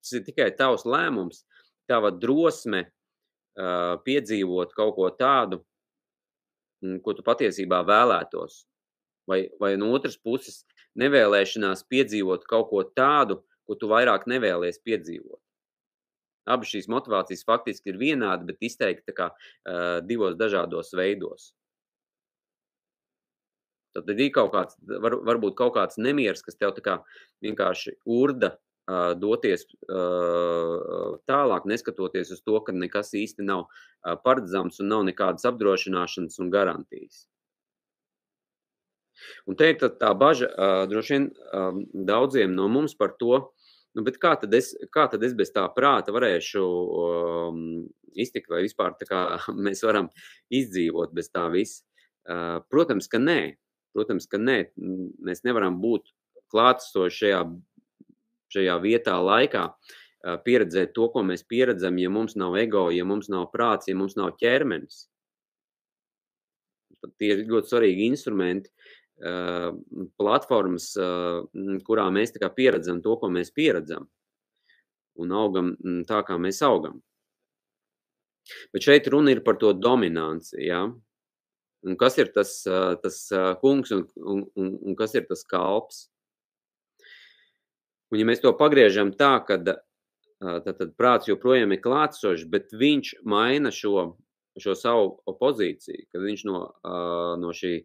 [0.05, 1.45] Tas ir tikai tavs lēmums,
[1.91, 5.63] tava drosme uh, piedzīvot kaut ko tādu,
[7.03, 8.65] ko tu patiesībā vēlētos.
[9.27, 10.63] Vai, vai no otras puses
[11.01, 15.41] nevēlēšanās piedzīvot kaut ko tādu, ko tu vairāk nevēlies piedzīvot.
[16.47, 21.53] Abas šīs motivācijas faktiski ir vienādi, bet izteikti kā, uh, divos dažādos veidos.
[23.97, 26.99] Tad ir kaut kāds, var, varbūt kaut kāds nemieris, kas tev kā
[27.45, 34.83] vienkārši urda uh, doties uh, tālāk, neskatoties uz to, ka nekas īsti nav uh, paredzams
[34.83, 37.25] un nav nekādas apdrošināšanas un garantijas.
[39.49, 41.79] Un te ir tā, tā baža uh, droši vien uh,
[42.09, 43.47] daudziem no mums par to,
[43.97, 47.61] Nu, kā tad, es, kā tad es bez tā prāta varēšu um,
[48.13, 49.23] iztikt, vai vispār kā,
[49.67, 50.11] mēs varam
[50.53, 51.81] izdzīvot bez tā visa?
[52.27, 53.57] Uh, protams, ka nē.
[53.97, 54.59] Protams, ka nē.
[55.25, 56.11] Mēs nevaram būt
[56.53, 57.41] klātesoši šajā,
[58.53, 63.31] šajā vietā, laikā, uh, pieredzēt to, ko mēs pieredzam, ja mums nav ego, ja mums
[63.33, 65.07] nav prāts, ja mums nav ķermenis.
[67.01, 68.73] Tad tie ir ļoti svarīgi instrumenti,
[70.21, 70.91] platformas,
[71.87, 74.09] kurā mēs pieredzam to, ko mēs pieredzam
[75.17, 75.73] un augam
[76.09, 77.01] tā, kā mēs augam.
[78.73, 80.85] Bet šeit runa ir par to dominanci, ja?
[81.87, 82.61] Un kas ir tas,
[83.03, 83.17] tas
[83.63, 86.07] kungs un, un, un, un kas ir tas kalps?
[88.13, 89.83] Un ja mēs to pagriežam tā, ka tad,
[90.77, 94.13] tad prāts joprojām ir klātsošs, bet viņš maina šo,
[94.63, 96.61] šo savu opozīciju, kad viņš no,
[97.43, 97.81] no šī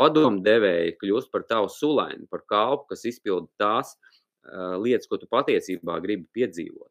[0.00, 6.00] padomdevēji kļūst par tavu sulaini, par kalpu, kas izpilda tās uh, lietas, ko tu patiesībā
[6.04, 6.90] gribi piedzīvot.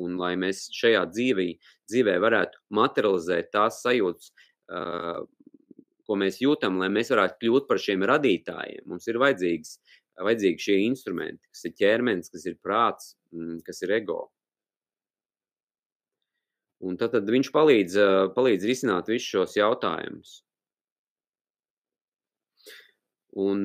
[0.00, 1.48] Un lai mēs šajā dzīvī,
[1.90, 4.32] dzīvē varētu materializēt tās sajūtas,
[4.70, 5.22] uh,
[6.06, 9.78] ko mēs jūtam, lai mēs varētu kļūt par šiem radītājiem, mums ir vajadzīgs,
[10.20, 13.14] vajadzīgi šie instrumenti, kas ir ķermenis, kas ir prāts,
[13.66, 14.24] kas ir ego.
[16.80, 17.96] Un tad, tad viņš palīdz,
[18.34, 20.40] palīdz risināt visus šos jautājumus.
[23.38, 23.62] Un,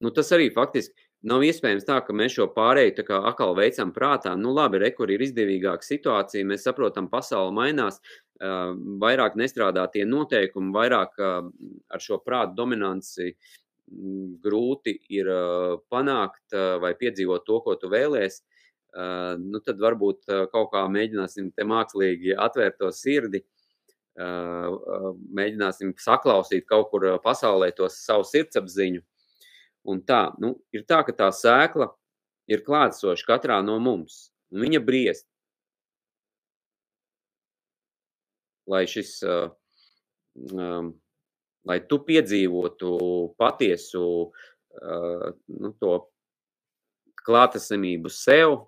[0.00, 3.92] nu, tas arī faktiski nav iespējams tā, ka mēs šo pārēju tā kā atkal veicam
[3.96, 4.34] prātā.
[4.36, 8.00] Nu, labi, re, kur ir izdevīgāka situācija, mēs saprotam, pasaule mainās,
[8.40, 13.34] vairāk nestrādā tie noteikumi, vairāk ar šo prātu dominanci
[14.40, 15.28] grūti ir
[15.90, 18.42] panākt vai piedzīvot to, ko tu vēlēsi.
[19.40, 23.44] Nu, tad varbūt kaut kā mēģināsim te mākslīgi atvērt to sirdi
[24.20, 29.02] mēģināsim saklausīt kaut kur pasaulē to savu sirdsapziņu.
[29.88, 31.88] Un tā, nu, ir tā, ka tā sēkla
[32.50, 35.26] ir klātsoša katrā no mums, un viņa briest.
[38.70, 40.92] Lai šis, um,
[41.66, 42.92] lai tu piedzīvotu
[43.40, 45.94] patiesu uh, nu, to
[47.24, 48.58] klātesamību sev,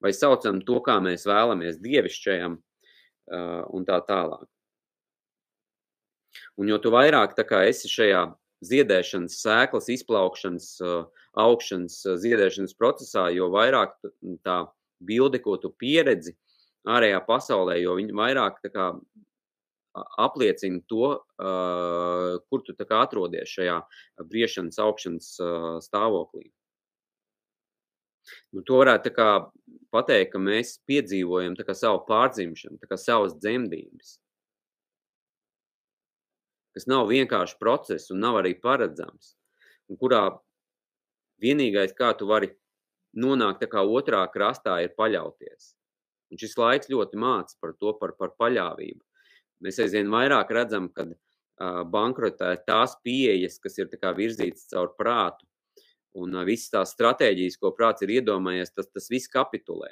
[0.00, 4.46] vai saucam to, kā mēs vēlamies dievišķajam uh, un tā tālāk.
[6.58, 8.24] Un jo tu vairāk esi šajā
[8.66, 10.68] ziedēšanas, sēklas izplaukšanas,
[11.38, 13.96] augšanas, ziedēšanas procesā, jo vairāk
[14.44, 14.58] tā
[15.00, 16.36] bilde, ko tu pieredzi,
[16.88, 18.92] ārējā pasaulē, jo viņi vairāk kā
[20.20, 21.18] apliecina to,
[22.48, 23.80] kur tu kā atrodies šajā
[24.28, 25.34] briešanas, augšanas
[25.86, 26.50] stāvoklī.
[28.54, 29.28] Nu, to varētu kā
[29.94, 34.18] pateikt, ka mēs piedzīvojam kā savu pārdzimšanu, kā savas dzemdības.
[36.76, 39.34] Kas nav vienkārši process un nav arī paredzams.
[39.90, 40.22] Un kurā
[41.42, 42.52] vienīgais, kā tu vari
[43.16, 45.74] nonākt tā kā otrā krastā, ir paļauties.
[46.30, 49.02] Un šis laiks ļoti māca par to, par, par paļāvību.
[49.64, 55.44] Mēs aizvien vairāk redzam, ka uh, bankrotē tās pieejas, kas ir virzītas caur prātu,
[56.14, 59.90] un uh, visas tās stratēģijas, ko prāts ir iedomājies, tas, tas viss kapitulē.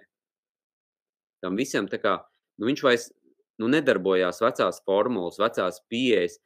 [1.43, 2.17] Tam visam kā,
[2.59, 3.11] nu viņš vairs
[3.59, 6.39] nu, nedarbojās vecās formulas, vecās pieejas,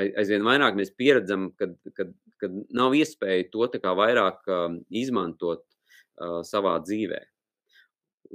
[0.00, 4.46] aizvien vairāk mēs pieredzam, kad, kad, kad nav iespēja to vairāk
[4.90, 5.64] izmantot
[6.46, 7.20] savā dzīvē.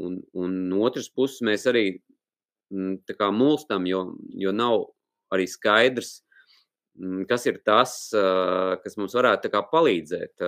[0.05, 1.85] Un, un no otras puses mēs arī
[2.73, 4.89] m, tā kā mulstam, jo, jo nav
[5.31, 6.17] arī skaidrs,
[6.99, 10.43] m, kas ir tas, kas mums varētu palīdzēt,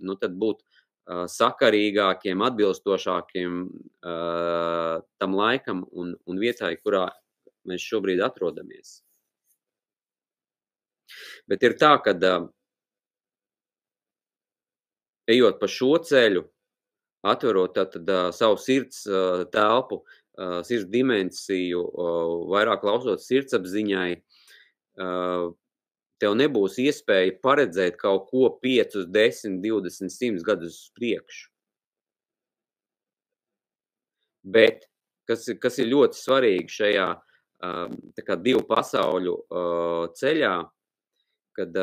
[0.00, 0.64] nu tad būt
[1.10, 3.62] sakarīgākiem, atbilstošākiem
[4.02, 7.08] tam laikam un, un vietai, kurā
[7.70, 9.00] mēs šobrīd atrodamies.
[11.50, 12.14] Bet ir tā, ka
[15.30, 16.44] ejot pa šo ceļu,
[17.30, 19.02] atverot tātad savu sirds
[19.54, 20.00] telpu,
[20.66, 21.82] sirds dimensiju,
[22.50, 24.10] vairāk klausot sirdsapziņai,
[26.20, 31.48] tev nebūs iespēja paredzēt kaut ko 5, 10, 20, 100 gadus uz priekšu.
[34.40, 34.86] Bet,
[35.28, 37.08] kas, kas ir ļoti svarīgi šajā
[37.60, 39.34] kā divu pasauļu
[40.16, 40.54] ceļā,
[41.58, 41.76] kad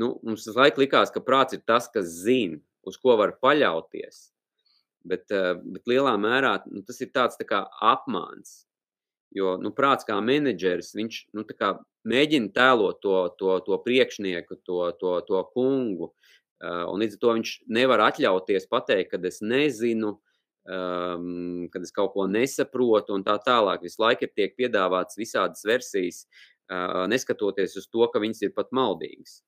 [0.00, 4.30] nu, mums uz laiku likās, ka prāts ir tas, kas zina, uz ko var paļauties.
[5.06, 8.64] Bet, bet lielā mērā nu, tas ir tāds tā kā apmāns.
[9.32, 11.76] Jo nu, prāts kā menedžeris, viņš nu, kā
[12.10, 16.10] mēģina tēlot to, to, to priekšnieku, to, to, to kungu.
[16.60, 20.18] Un līdz ar to viņš nevar atļauties pateikt, ka es nezinu,
[20.68, 23.84] um, kad es kaut ko nesaprotu un tā tālāk.
[23.86, 26.24] Visu laiku ir tiek piedāvāts visādas versijas,
[27.10, 29.40] neskatoties uz to, ka viņas ir pat maldīgas.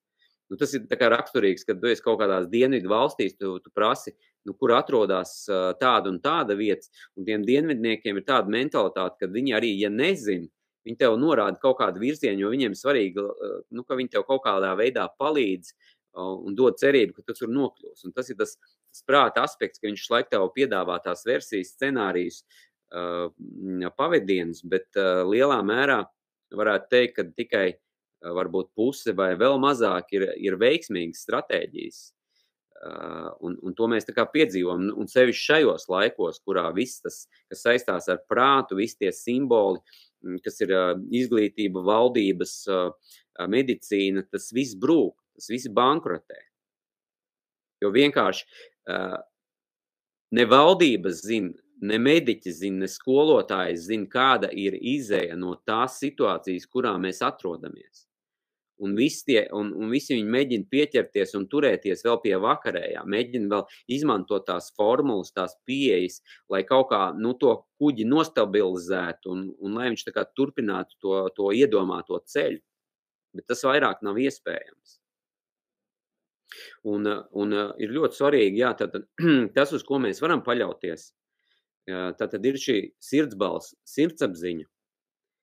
[0.51, 4.13] Nu, tas ir raksturīgs, kad esi kaut kādās dienvidu valstīs, tu, tu prasi,
[4.45, 5.47] nu, kur atrodas
[5.81, 6.91] tāda un tāda vieta.
[7.17, 10.51] Un tiem dienvidniekiem ir tāda mentalitāte, ka viņi arī, ja nezina,
[10.85, 13.25] viņi tev norāda kaut kādu virzienu, jo viņiem svarīgi,
[13.73, 15.73] nu, ka viņi tev kaut kādā veidā palīdz
[16.21, 18.11] un dod cerību, ka tu tur nokļūsi.
[18.11, 18.59] Un tas ir tas,
[18.93, 22.43] tas prāta aspekts, ka viņš laik tev piedāvā tās versijas, scenārijus,
[22.93, 23.31] uh,
[23.97, 26.03] pavadienus, bet uh, lielā mērā
[26.53, 32.03] varētu teikt, ka tikai uh, varbūt puse vai vēl mazāk ir, ir veiksmīgas stratēģijas.
[32.83, 34.89] Uh, un, un to mēs piedzīvojam.
[34.99, 39.79] Un sevišķi šajos laikos, kurā viss tas, kas saistās ar prātu, visi tie simboli,
[40.43, 43.15] kas ir uh, izglītība, valdības, uh,
[43.49, 46.41] medicīna, tas viss brūk, tas viss bankrotē.
[47.83, 48.47] Jo vienkārši
[50.33, 56.69] ne valdības zina, ne mediķi zina, ne skolotājs zina, kāda ir izēja no tās situācijas,
[56.71, 58.07] kurā mēs atrodamies.
[58.83, 63.51] Un visi, tie, un, un visi viņi mēģina pieķerties un turēties vēl pie vakarējā, mēģina
[63.53, 66.19] vēl izmantot tās formulas, tās pieejas,
[66.51, 72.19] lai kaut kā nu, to kuģi nostabilizētu un, un lai viņš turpinātu to, to iedomāto
[72.27, 72.59] ceļu.
[73.37, 75.02] Bet tas vairāk nav iespējams.
[76.89, 77.07] Un,
[77.39, 79.09] un ir ļoti svarīgi, jā, tātad,
[79.57, 81.11] tas, uz ko mēs varam paļauties,
[81.91, 84.69] Tātad ir šī sirdsbalss, sirdsapziņa,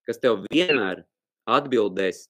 [0.08, 1.02] kas tev vienmēr
[1.52, 2.30] atbildēs,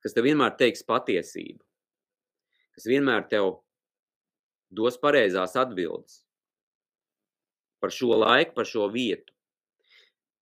[0.00, 1.60] kas tev vienmēr teiks patiesību,
[2.72, 3.58] kas vienmēr tev
[4.72, 6.22] dos pareizās atbildes
[7.84, 9.36] par šo laiku, par šo vietu.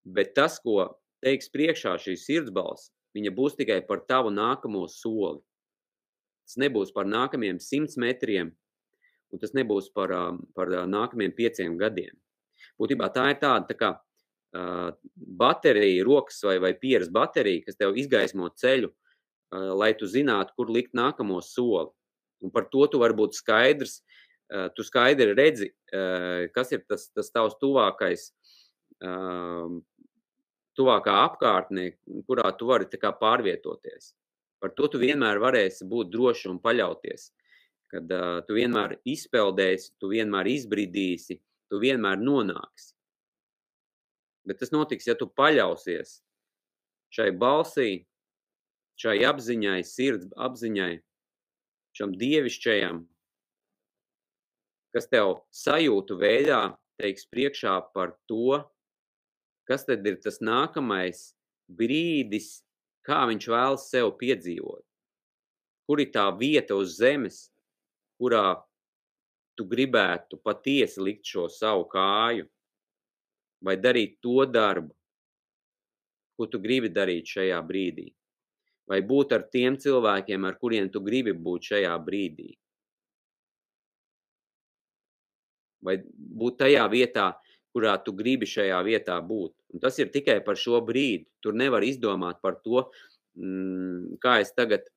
[0.06, 0.94] Bet tas, ko
[1.26, 5.40] teiks priekšā šī sirdsbalss, viņa būs tikai par tavu nākamo soli.
[6.48, 8.54] Tas nebūs par nākamajiem simts metriem,
[9.32, 10.14] un tas nebūs par,
[10.56, 12.14] par nākamajiem pieciem gadiem.
[12.80, 13.90] Būtībā tā ir tāda tā kā,
[14.56, 20.54] uh, baterija, rokas vai, vai pieras baterija, kas tev izgaismo ceļu, uh, lai tu zinātu,
[20.56, 21.92] kur likt nākamo soli.
[22.44, 24.00] Un par to tu vari būt skaidrs.
[24.48, 28.30] Uh, tu skaidri redzi, uh, kas ir tas, tas tavs tuvākais,
[29.04, 29.74] uh,
[30.78, 31.90] tuvākā apkārtnē,
[32.28, 34.14] kurā tu vari pārvietoties.
[34.58, 37.28] Par to tu vienmēr varēsi būt droši un paļauties
[37.88, 41.38] kad uh, tu vienmēr izpeldēsi, tu vienmēr izbridīsi,
[41.72, 42.92] tu vienmēr nonāksi.
[44.48, 46.18] Bet tas notiks, ja tu paļausies
[47.12, 48.04] šai balsī,
[49.00, 50.92] šai apziņai, sirds apziņai,
[51.96, 53.02] šam dievišķajam,
[54.96, 56.62] kas tev sajūtu veidā
[57.00, 58.60] teiks priekšā par to,
[59.68, 61.32] kas tad ir tas nākamais
[61.68, 62.62] brīdis,
[63.04, 64.84] kā viņš vēlas sev piedzīvot.
[65.88, 67.48] Kur ir tā vieta uz zemes,
[68.20, 68.58] kurā
[69.56, 72.46] tu gribētu patiesi likt šo savu kāju,
[73.64, 74.92] vai darīt to darbu,
[76.38, 78.06] ko tu gribi darīt šajā brīdī,
[78.88, 82.52] vai būt ar tiem cilvēkiem, ar kuriem tu gribi būt šajā brīdī.
[85.82, 87.32] Vai būt tajā vietā,
[87.76, 89.54] kurā tu gribi šajā vietā būt.
[89.74, 91.26] Un tas ir tikai par šo brīdi.
[91.44, 92.86] Tur nevar izdomāt par to,
[93.36, 94.88] mm, kā es tagad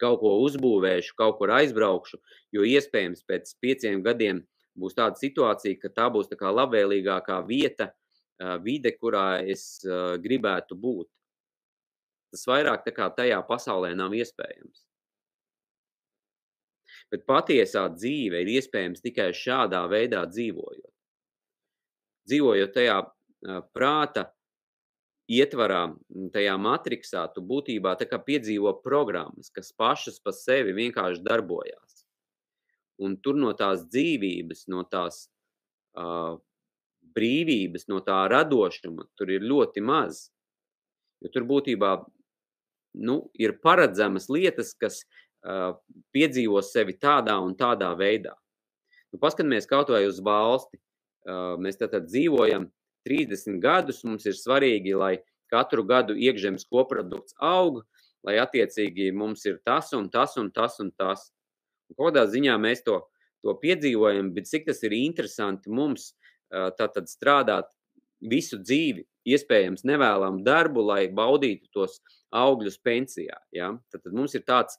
[0.00, 2.18] kaut ko uzbūvēšu, kaut kur aizbraukšu,
[2.54, 4.42] jo iespējams pēc pieciem gadiem
[4.78, 7.92] būs tāda situācija, ka tā būs tā kā labvēlīgākā vieta,
[8.64, 9.84] vide, kurā es
[10.24, 11.08] gribētu būt.
[12.34, 14.82] Tas vairāk tā kā tajā pasaulē nav iespējams.
[17.12, 20.93] Bet patiesā dzīve ir iespējams tikai šādā veidā dzīvojot.
[22.28, 23.00] Dzīvojot tajā
[23.76, 24.28] prāta
[25.30, 25.94] ietvarā,
[26.32, 32.04] tajā matriksā, tu būtībā piedzīvo programmas, kas pašas pa sevi vienkārši darbojās.
[33.00, 35.28] Un tur no tās dzīvības, no tās
[35.98, 36.38] uh,
[37.16, 40.30] brīvības, no tā radošuma, tur ir ļoti maz.
[41.20, 42.04] Jo tur būtībā
[42.94, 45.74] nu, ir paredzamas lietas, kas uh,
[46.14, 48.36] piedzīvo sevi tādā un tādā veidā.
[49.10, 50.78] Nu, paskatāmies kaut vai uz valsti.
[50.78, 50.93] Uh,
[51.26, 52.68] mēs tātad dzīvojam
[53.08, 55.18] 30 gadus mums ir svarīgi, lai
[55.52, 57.82] katru gadu iekšzemes koprodukts aug,
[58.24, 61.30] lai attiecīgi mums ir tas un tas un tas un tas.
[61.92, 63.02] Un kādā ziņā mēs to,
[63.44, 66.14] to piedzīvojam, bet cik tas ir interesanti mums
[66.78, 67.68] tātad strādāt
[68.24, 72.00] visu dzīvi, iespējams nevēlam darbu, lai baudītu tos
[72.34, 73.36] augļus pensijā.
[73.52, 73.72] Ja?
[73.92, 74.78] Tad, mums ir tāds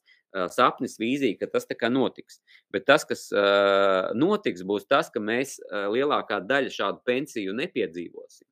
[0.51, 2.41] sapnis, vīzija, ka tas tā kā notiks.
[2.73, 8.47] Bet tas, kas uh, notiks, būs tas, ka mēs uh, lielākā daļa šādu pensiju nepiedzīvosim.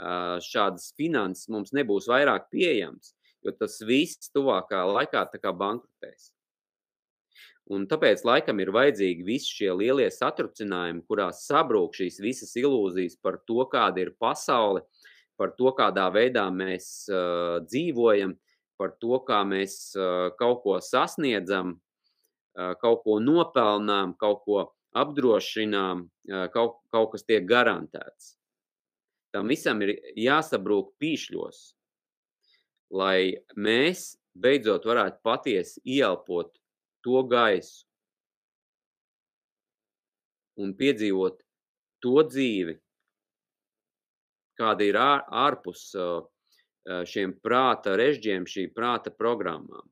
[0.00, 3.12] Uh, šādas finanses mums nebūs vairāk pieejams,
[3.44, 6.30] jo tas viss tuvākā laikā kā bankrutēs.
[7.70, 13.38] Un tāpēc laikam ir vajadzīgi visi šie lielie satrucinājumi, kurās sabrūk šīs visas ilūzijas par
[13.46, 14.82] to, kāda ir pasaule,
[15.38, 18.34] par to, kādā veidā mēs uh, dzīvojam,
[18.80, 21.74] par to, kā mēs uh, kaut ko sasniedzam,
[22.56, 24.62] uh, kaut ko nopelnām, kaut ko
[24.96, 28.34] apdrošinām, uh, kaut, kaut kas tiek garantēts.
[29.30, 31.60] Tam visam ir jāsabrūk pīšļos,
[32.96, 36.50] lai mēs beidzot varētu patiesi ielpot
[37.04, 37.84] to gaisu
[40.60, 41.38] un piedzīvot
[42.04, 42.74] to dzīvi,
[44.60, 45.86] kāda ir ār, ārpus
[47.08, 49.86] šiem prāta režģiem, šī prāta programmām.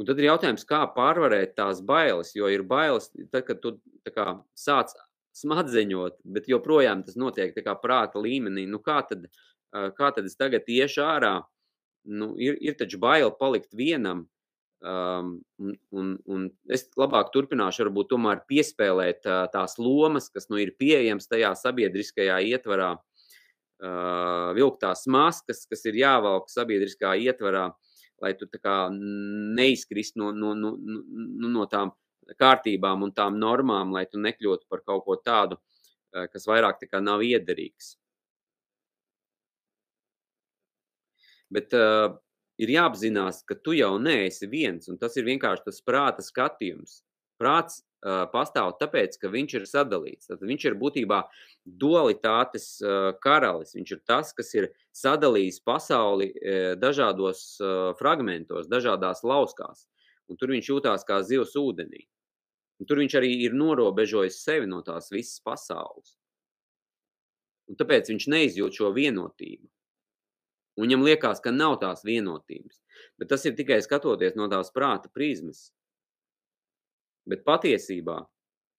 [0.00, 3.76] Un tad ir jautājums, kā pārvarēt tās bailes, jo ir bailes, tad, kad tu
[4.08, 4.94] kā, sāc
[5.36, 8.64] smadzeņot, bet joprojām tas notiek kā prāta līmenī.
[8.68, 9.28] Nu, kā, tad,
[9.70, 11.34] kā tad es tagad iešu ārā
[12.04, 14.26] nu, ir, ir taču bail palikt vienam.
[14.82, 15.36] Um,
[15.94, 21.30] un, un, es labāk turpināšu, varbūt tomēr piespēlēt uh, tās lomas, kas nu ir pieejamas
[21.30, 27.68] tajā sabiedriskajā ietvarā, uh, vilktās maskas, kas ir jāvalk sabiedriskā ietvarā,
[28.22, 28.50] lai tu
[28.90, 31.94] neizkrist no, no, no, no, no tām
[32.42, 36.98] kārtībām un tām normām, lai tu nekļūtu par kaut ko tādu, uh, kas vairāk tā
[36.98, 37.94] nav iederīgs.
[41.54, 42.18] Bet uh,
[42.60, 47.00] ir jāapzinās, ka tu jau neesi viens, un tas ir vienkārši tas prāta skatījums.
[47.40, 50.28] Prāts uh, pastāv tāpēc, ka viņš ir sadalīts.
[50.30, 51.22] Tad viņš ir būtībā
[51.66, 53.74] dualitātes uh, karalis.
[53.74, 59.88] Viņš ir tas, kas ir sadalījis pasauli uh, dažādos uh, fragmentos, dažādās lauskās.
[60.30, 62.06] Un tur viņš jūtās kā zivs ūdenī.
[62.80, 66.16] Un tur viņš arī ir norobežojis sevi no tās visas pasaules.
[67.70, 69.66] Un tāpēc viņš neizjūt šo vienotību.
[70.78, 72.80] Un viņam liekas, ka nav tās vienotības.
[73.20, 75.70] Bet tas ir tikai skatoties no tās prāta prizmas.
[77.28, 78.22] Bet patiesībā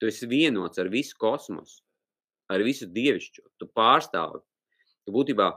[0.00, 1.82] tu esi vienots ar visu kosmosu,
[2.50, 3.46] ar visu dievišķo.
[3.60, 4.42] Tu pārstāvi.
[5.04, 5.50] Tu būtībā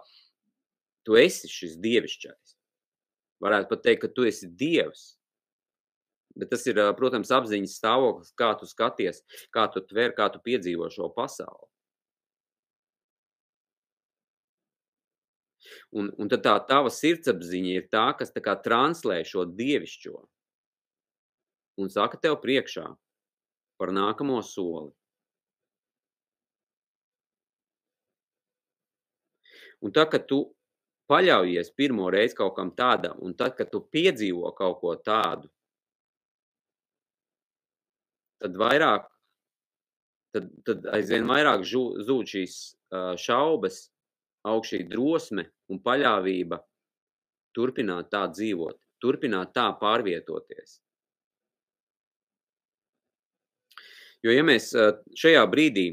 [1.07, 2.57] tu esi šis dievišķais.
[3.43, 5.13] Varētu pat teikt, ka tu esi dievs.
[6.37, 9.23] Bet tas ir, protams, apziņas stāvoklis, kā tu skaties,
[9.53, 11.66] kā tu tver, kā tu piedzīvo šo pasauli.
[15.91, 20.17] Un, un tad tā tava sirdsapziņa ir tā, kas tā kā translē šo dievišķo
[21.77, 22.85] un saka tev priekšā
[23.77, 24.91] par nākamo soli.
[29.85, 30.39] Un tā, ka tu
[31.11, 35.51] paļaujies pirmo reizi kaut kam tādam, un tad, kad tu piedzīvo kaut ko tādu,
[38.41, 39.05] tad vairāk,
[40.33, 42.57] tad, tad aizvien vairāk žu, zūd šīs
[43.21, 43.83] šaubas,
[44.45, 46.59] aug šī drosme un paļāvība
[47.57, 50.77] turpināt tā dzīvot, turpināt tā pārvietoties.
[54.25, 54.71] Jo, ja mēs
[55.17, 55.87] šajā brīdī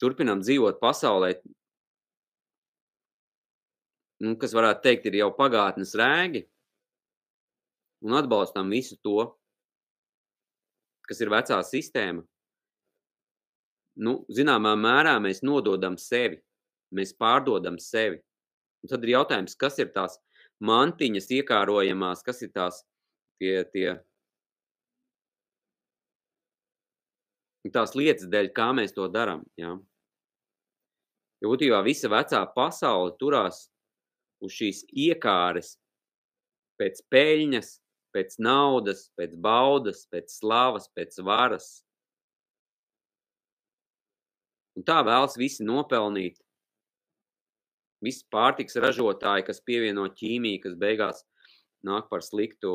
[0.00, 1.34] turpinām dzīvot pasaulē,
[4.24, 6.46] nu, kas varētu teikt, ir jau pagātnes rēgi,
[8.06, 9.28] un atbalstam visu to,
[11.08, 12.24] kas ir vecā sistēma,
[14.02, 16.40] nu, zināmā mērā mēs nododam sevi,
[16.96, 18.20] mēs pārdodam sevi.
[18.80, 20.18] Un tad ir jautājums, kas ir tās
[20.64, 22.82] mantiņas iekārojamās, kas ir tās
[23.40, 23.98] tie, tie
[27.68, 29.44] tās lietas dēļ, kā mēs to darām.
[29.60, 29.76] Ja?
[31.40, 33.68] Jo būtībā visa vecā pasaule turās
[34.44, 35.76] uz šīs iekāres
[36.80, 37.70] pēc peļņas,
[38.16, 41.82] pēc naudas, pēc baudas, pēc slavas, pēc varas.
[44.80, 46.38] Un tā vēlas visi nopelnīt.
[48.00, 51.18] Visi pārtiks ražotāji, kas pievieno ķīmiju, kas beigās
[51.84, 52.70] nāk par sliktu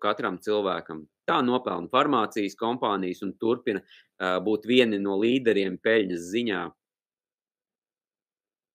[0.00, 1.02] katram cilvēkam.
[1.28, 3.82] Tā nopelna farmācijas kompānijas un turpina
[4.46, 6.62] būt vieni no līderiem peļņas ziņā.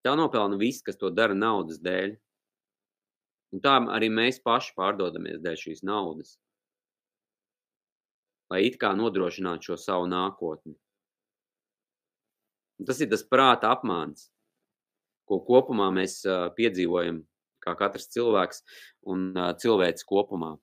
[0.06, 2.14] Tā nopelna viss, kas to dara naudas dēļ.
[3.58, 6.38] Un tā arī mēs paši pārdodamies dēļ šīs naudas.
[8.54, 10.78] Lai it kā nodrošinātu šo savu nākotni.
[12.82, 14.28] Tas ir tas prāta apmāns,
[15.30, 16.21] ko kopumā mēs
[16.57, 17.21] piedzīvojam
[17.63, 18.63] kā katrs cilvēks
[19.13, 20.55] un cilvēks kopumā.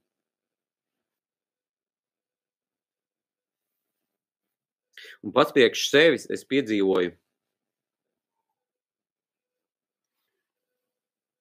[5.24, 7.12] Un pats priekš sevis es piedzīvoju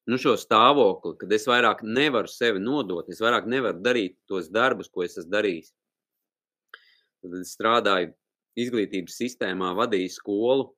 [0.10, 4.90] nu, šo stāvokli, kad es vairāk nevaru sevi nodot, es vairāk nevaru darīt tos darbus,
[4.90, 5.70] ko es esmu darījis.
[7.22, 8.14] Tad es strādāju
[8.58, 10.70] izglītības sistēmā, vadīju skolu,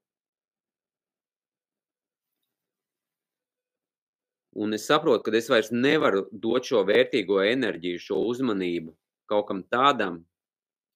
[4.51, 8.91] Un es saprotu, ka es vairs nevaru dot šo vērtīgo enerģiju, šo uzmanību
[9.31, 10.17] kaut kam tādam,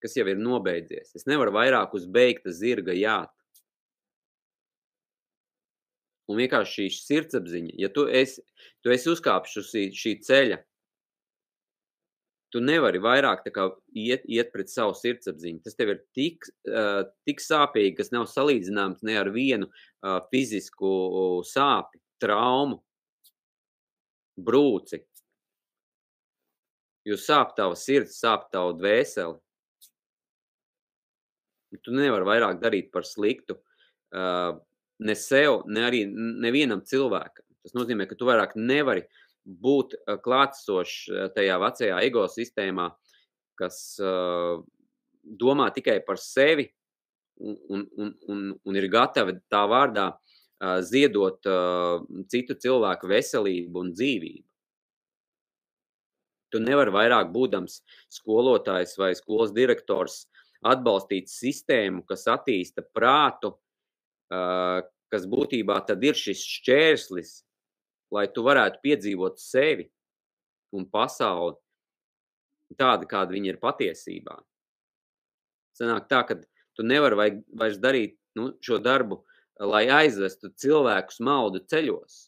[0.03, 1.13] kas jau ir nobeidzies.
[1.15, 3.31] Es nevaru vairāk uz beigta zirga jāt.
[6.27, 8.43] Un vienkārši šī sirdsapziņa, ja tu esi,
[8.83, 10.59] tu esi uzkāpis uz šī, šī ceļa,
[12.55, 13.65] tu nevari vairāk kā
[13.99, 15.59] iet, iet pret savu sirdsapziņu.
[15.65, 21.43] Tas tev ir tik, uh, tik sāpīgi, kas nav salīdzināms ne ar vienu uh, fizisku
[21.43, 22.79] sāpi, traumu,
[24.39, 25.01] brūci.
[27.05, 29.35] Jo sāp tava sirds, sāp tava dvēseli.
[31.83, 34.55] Tu nevari vairāk darīt par sliktu uh,
[35.03, 37.43] ne sev, ne arī nevienam cilvēkam.
[37.65, 39.03] Tas nozīmē, ka tu vairāk nevari
[39.45, 42.89] būt klātsošs tajā vecajā ego sistēmā,
[43.59, 43.97] kas
[45.25, 46.67] domā tikai par sevi
[47.39, 50.09] un, un, un, un ir gatavi tā vārdā
[50.87, 51.45] ziedot
[52.31, 54.47] citu cilvēku veselību un dzīvību.
[56.53, 57.81] Tu nevari vairāk būdams
[58.13, 60.23] skolotājs vai skolas direktors
[60.65, 63.51] atbalstīt sistēmu, kas attīsta prātu,
[64.31, 67.33] kas būtībā tad ir šis šķērslis,
[68.15, 69.89] lai tu varētu piedzīvot sevi
[70.75, 71.55] un pasauli
[72.79, 74.35] tādu, kāda viņa ir patiesībā.
[75.75, 76.39] Sanāk tā, ka
[76.75, 79.21] tu nevari vairs darīt nu, šo darbu
[79.63, 82.25] lai aizvestu cilvēkus maldu ceļos.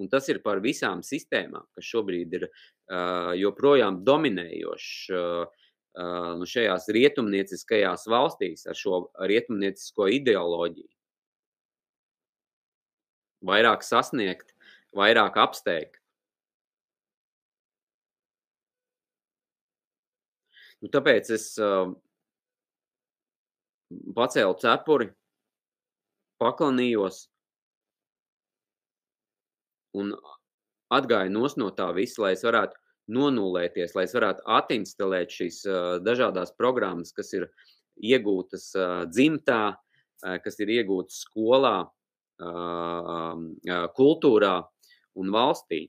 [0.00, 5.46] Un tas ir par visām sistēmām, kas šobrīd ir uh, joprojām dominējošas uh,
[5.96, 10.90] uh, šajās rietumnieciskajās valstīs ar šo rietumniecisko ideoloģiju.
[13.46, 14.52] Vairāk sasniegt,
[14.96, 16.00] vairāk apsteigt.
[20.82, 21.88] Nu, tāpēc es uh,
[24.16, 25.08] pacēlu cepuri,
[26.42, 27.22] paklanījos
[29.96, 30.12] un
[30.92, 32.76] atgāju nos no tā visa, lai es varētu
[33.16, 37.48] nonulēties, lai es varētu atinstalēt šīs uh, dažādās programmas, kas ir
[37.96, 41.78] iegūtas uh, dzimtā, uh, kas ir iegūtas skolā,
[43.96, 44.50] kultūrā
[45.16, 45.86] un valstī.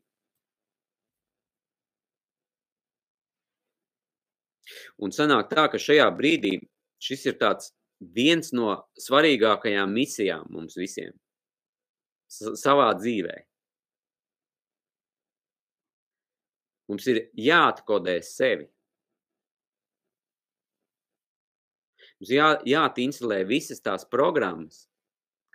[4.98, 6.58] Un sanāk tā, ka šajā brīdī
[7.04, 11.14] šis ir tāds viens no svarīgākajām misijām mums visiem
[12.30, 13.36] savā dzīvē.
[16.88, 18.68] Mums ir jāatkodē sevi.
[22.18, 24.88] Mums jā, jāatinstalē visas tās programmas,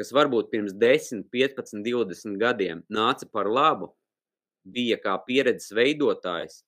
[0.01, 3.93] kas varbūt pirms 10, 15, 20 gadiem nāca par labu,
[4.64, 6.62] bija kā pieredzes veidotājs,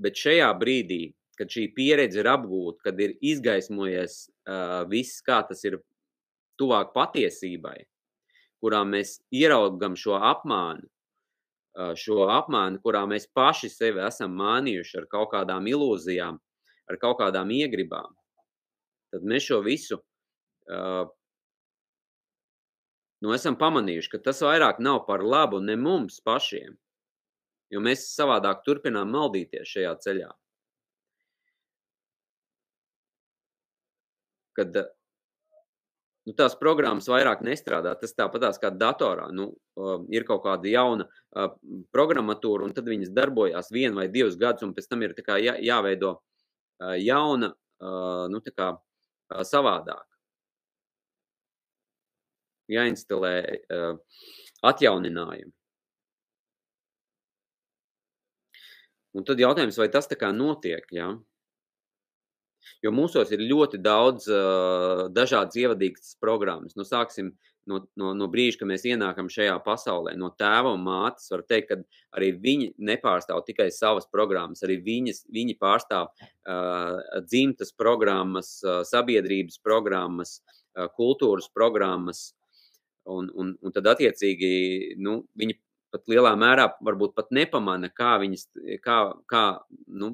[0.00, 1.02] bet šajā brīdī,
[1.38, 4.26] kad šī pieredze ir apgūta, kad ir izgaismojies
[4.90, 5.78] viss, kā tas ir
[6.60, 7.78] tuvāk patiesībai,
[8.60, 10.84] kurā mēs ieraugam šo apmānu,
[11.96, 16.36] šo apmānu, kurā mēs paši sevi esam mānījuši ar kaut kādām ilūzijām,
[16.90, 18.10] ar kaut kādām iegribām,
[19.14, 20.00] tad mēs šo visu
[23.20, 26.76] nu, esam pamanījuši, ka tas vairāk nav par labu ne mums pašiem,
[27.70, 30.30] jo mēs savādāk turpinām maldīties šajā ceļā.
[34.58, 34.80] Kad
[36.30, 37.94] nu, tās programmas vairāk nestrādā.
[37.98, 39.28] Tas tāpatās kā datorā.
[39.34, 39.50] Nu,
[40.12, 41.06] ir kaut kāda jauna
[41.94, 46.18] programmatūra, un tad viņas darbojās vienu vai divus gadus, un pēc tam ir jā, jāveido
[47.00, 47.54] jauna,
[48.30, 48.70] nu, tā kā
[49.46, 50.09] savādāk.
[52.70, 53.96] Jāinstalē uh,
[54.66, 55.52] atjauninājumi.
[59.10, 60.84] Un tad jautājums, vai tas tā kā notiek?
[60.94, 61.10] Ja?
[62.84, 66.76] Jo mūsos ir ļoti daudz uh, dažādas ievadīgas programmas.
[66.78, 67.32] Nu, sāksim
[67.68, 71.28] no, no, no brīža, kad mēs ienākam šajā pasaulē, no tēva un mātes.
[71.32, 77.74] Var teikt, ka arī viņi nepārstāv tikai savas programmas, arī viņas, viņi pārstāv uh, dzimtas
[77.76, 80.38] programmas, uh, sabiedrības programmas,
[80.76, 82.30] uh, kultūras programmas.
[83.08, 84.50] Un, un, un tad, attiecīgi,
[85.00, 85.56] nu, viņi
[85.90, 88.46] pat lielā mērā varbūt pat nepamana, kā viņas,
[88.84, 88.98] kā,
[89.30, 89.44] kā
[89.88, 90.12] nu,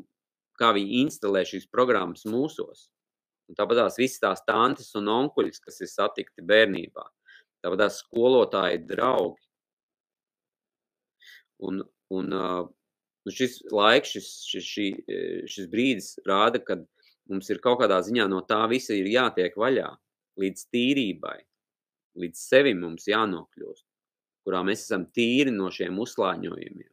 [0.60, 2.86] kā viņi instalē šīs programmas mūsos.
[3.46, 7.04] Un tāpat tās visas tās tantes un onkuļas, kas ir satikti bērnībā.
[7.62, 9.42] Tāpat tās skolotāji, draugi.
[11.66, 11.82] Un,
[12.12, 14.88] un nu šis laiks, šis, šis, šī,
[15.50, 16.80] šis brīdis rāda, ka
[17.30, 19.88] mums ir kaut kādā ziņā no tā visa jātiek vaļā
[20.40, 21.38] līdz tīrībai,
[22.20, 23.86] līdz sevi mums jānokļūst,
[24.46, 26.92] kurā mēs esam tīri no šiem uzslāņojumiem.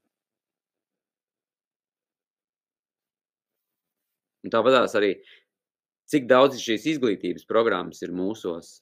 [4.43, 5.13] Un tāpatās arī,
[6.11, 8.81] cik daudz šīs izglītības programmas ir mūsos,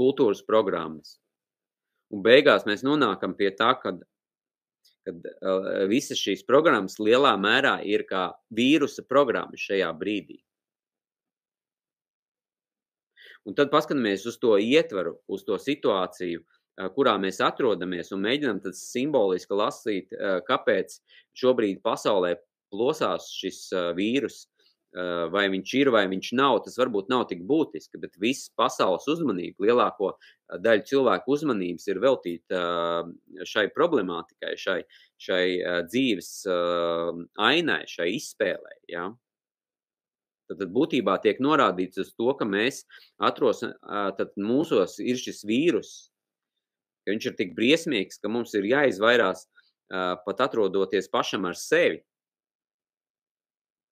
[0.00, 1.18] kultūras programmas.
[2.12, 4.00] Un beigās mēs nonākam pie tā, kad,
[5.04, 10.40] kad uh, visas šīs programmas lielā mērā ir kā vīrusa programma šajā brīdī.
[13.46, 16.42] Un tad paskatāmies uz to ietvaru, uz to situāciju,
[16.96, 20.12] kurā mēs atrodamies un mēģinām simboliski lasīt,
[20.48, 20.98] kāpēc
[21.38, 22.34] šobrīd pasaulē
[22.74, 24.44] plosās šis vīrus,
[25.32, 29.66] vai viņš ir vai viņš nav, tas varbūt nav tik būtiski, bet viss pasaules uzmanība,
[29.66, 30.14] lielāko
[30.62, 32.62] daļu cilvēku uzmanības ir veltīta
[33.44, 34.80] šai problemātikai, šai,
[35.20, 35.44] šai
[35.90, 36.32] dzīves
[37.50, 38.80] ainai, šai izspēlē.
[38.92, 39.10] Ja?
[40.46, 42.84] Tad, tad būtībā tiek norādīts uz to, ka mēs
[43.18, 43.64] atros,
[44.18, 45.92] tad mūsos ir šis vīrus,
[47.04, 49.46] ka viņš ir tik briesmīgs, ka mums ir jāizvairās
[50.26, 52.02] pat atrodoties pašam ar sevi,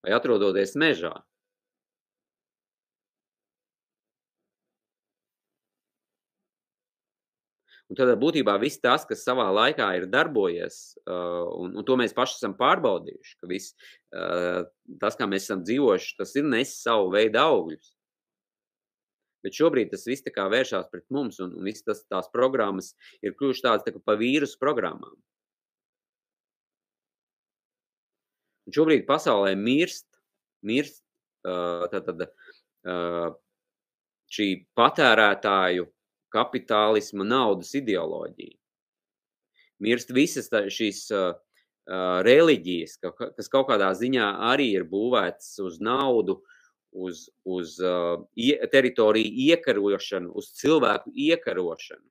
[0.05, 1.15] vai atrodoties mežā.
[7.95, 12.15] Un tad būtībā viss tas, kas savā laikā ir darbojies, uh, un, un to mēs
[12.17, 13.77] paši esam pārbaudījuši, ka viss
[14.11, 14.65] uh,
[14.99, 17.93] tas, kā mēs esam dzīvojuši, tas ir nesis savu veidu augļus.
[19.47, 22.97] Bet šobrīd tas viss tā kā vēršās pret mums, un, un viss tas, tās programmas
[23.23, 25.15] ir kļuvušas tādas tā pa vīrusu programmām.
[28.67, 30.09] Un šobrīd pasaulē mirst,
[30.67, 31.05] mirst
[31.95, 32.27] tātad,
[34.35, 35.87] šī patērētāju
[36.35, 38.59] kapitālisma naudas ideoloģija.
[39.85, 41.35] Mirst visas tā, šīs uh,
[42.25, 46.41] reliģijas, ka, kas kaut kādā ziņā arī ir būvētas uz naudu,
[46.95, 48.23] uz, uz uh,
[48.73, 52.07] teritoriju iekarošanu, uz cilvēku iekarošanu.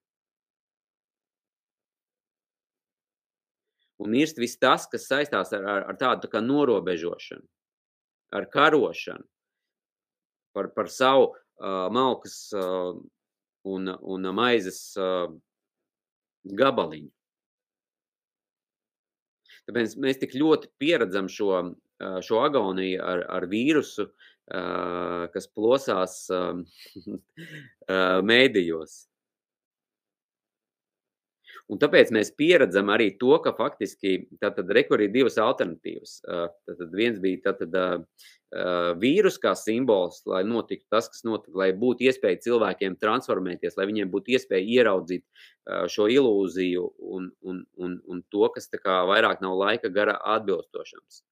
[4.04, 7.46] Un mirst viss tas, kas saistās ar, ar, ar tādu tā norobežošanu,
[8.36, 9.24] ar karošanu,
[10.54, 12.98] par, par savu uh, malkas uh,
[13.64, 15.28] un, un maizes uh,
[16.44, 17.12] gabaliņu.
[19.64, 26.20] Tāpēc mēs tik ļoti pieredzam šo, uh, šo agoniju ar, ar vīrusu, uh, kas plosās
[28.34, 29.02] mēdījos.
[31.72, 36.18] Un tāpēc mēs pieredzam arī to, ka faktiski tātad rekur ir divas alternatīvas.
[36.28, 37.78] Tātad viens bija tātad
[39.02, 44.12] vīrus kā simbols, lai notiktu tas, kas notika, lai būtu iespēja cilvēkiem transformēties, lai viņiem
[44.14, 45.26] būtu iespēja ieraudzīt
[45.90, 46.88] šo ilūziju
[47.18, 51.24] un, un, un, un to, kas vairāk nav laika gara atbilstošams.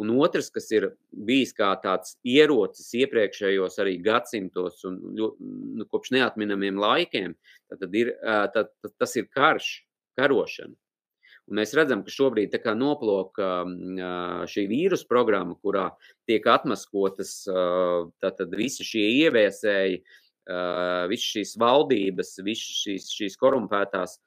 [0.00, 5.28] Un otrs, kas ir bijis kā tāds ierocis iepriekšējos arī gadsimtos un nu,
[5.92, 7.34] kopš neatminamiem laikiem,
[7.68, 8.14] tad, tad ir,
[8.54, 9.68] tad, tad, tas ir karš,
[10.16, 10.74] karošana.
[11.50, 13.40] Un mēs redzam, ka šobrīd noplok
[14.48, 15.88] šī vīrusu programma, kurā
[16.28, 17.48] tiek atmaskotas
[18.54, 20.02] visi šie ieviesēji,
[21.10, 24.18] visas šīs valdības, visas šīs, šīs korumpētās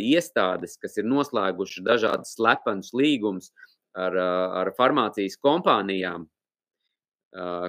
[0.00, 3.52] iestādes, kas ir noslēguši dažādas slepenas līgumus
[3.92, 6.24] ar, ar farmācijas kompānijām,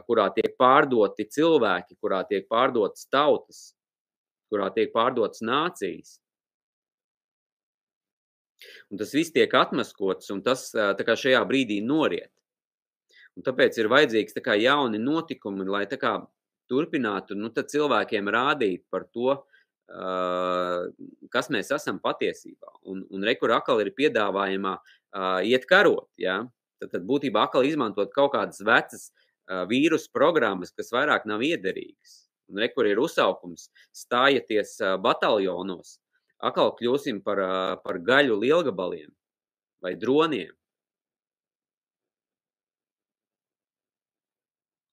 [0.07, 3.75] kurā tiek pārdoti cilvēki, kurā tiek pārdotas tautas,
[4.51, 6.20] kurā tiek pārdotas nācijas.
[8.91, 12.31] Un tas viss tiek atmaskots, un tas kā, šajā brīdī noriet.
[13.37, 16.17] Un tāpēc ir vajadzīgs kā, jauni notikumi, lai kā,
[16.71, 20.87] turpinātu nu, cilvēkiem rādīt par to, uh,
[21.33, 22.71] kas mēs esam patiesībā.
[22.91, 26.09] Un, un rekur akal ir piedāvājumā uh, iet karot.
[26.21, 26.41] Ja?
[26.81, 32.21] Tad, tad būtībā akal izmantot kaut kādas vecas uh, vīrusu programmas, kas vairāk nav iederīgas.
[32.51, 36.00] Un rekur ir uzsaukums stājieties bataljonos,
[36.41, 37.41] atkal kļūsim par,
[37.85, 39.11] par gaļu lielgabaliem
[39.81, 40.51] vai droniem.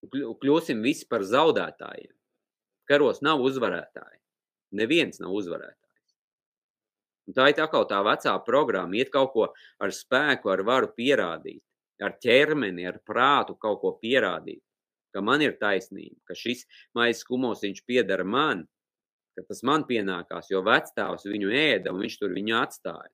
[0.09, 2.14] Kļūsim visi par zaudētājiem.
[2.88, 4.22] Karos nav uzvarētāji.
[4.78, 6.14] Neviens nav uzvarētājs.
[7.28, 9.51] Un tā ir atkal tā vecā programma, iet kaut ko
[9.84, 11.61] ar spēku, ar varu pierādīt,
[12.01, 14.62] ar ķermeni, ar prātu kaut ko pierādīt,
[15.12, 16.64] ka man ir taisnība, ka šis
[16.96, 18.64] maisa kumosiņš piedara man,
[19.39, 23.12] ka tas man pienākās, jo vecstāvs viņu ēda un viņš tur viņu atstāja.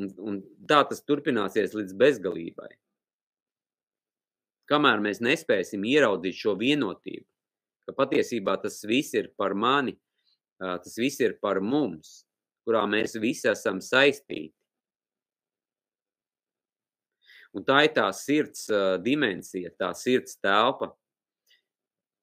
[0.00, 2.72] Un, un tā tas turpināsies līdz bezgalībai.
[4.70, 7.26] Kamēr mēs nespēsim ieraudzīt šo vienotību,
[7.84, 9.94] ka patiesībā tas viss ir par mani,
[10.58, 12.22] tas viss ir par mums,
[12.64, 14.54] kurā mēs visi esam saistīti.
[17.54, 18.66] Un tā ir tā sirds
[19.04, 20.90] dimensija, tā sirds telpa,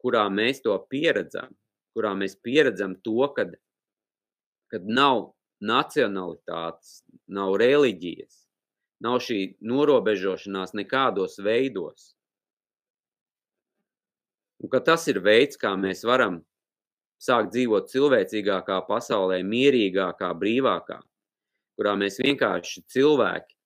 [0.02, 1.52] kurā mēs to pieredzam,
[1.96, 3.54] kurā mēs pieredzam to, kad,
[4.72, 5.32] kad nav
[5.62, 8.46] nacionalitātes, nav reliģijas,
[9.06, 12.14] nav šī norobežošanās nekādos veidos.
[14.62, 16.42] Un ka tas ir veids, kā mēs varam
[17.22, 21.00] sākt dzīvot cilvēcīgākā pasaulē, mierīgākā, brīvākā,
[21.78, 23.58] kurā mēs vienkārši cilvēki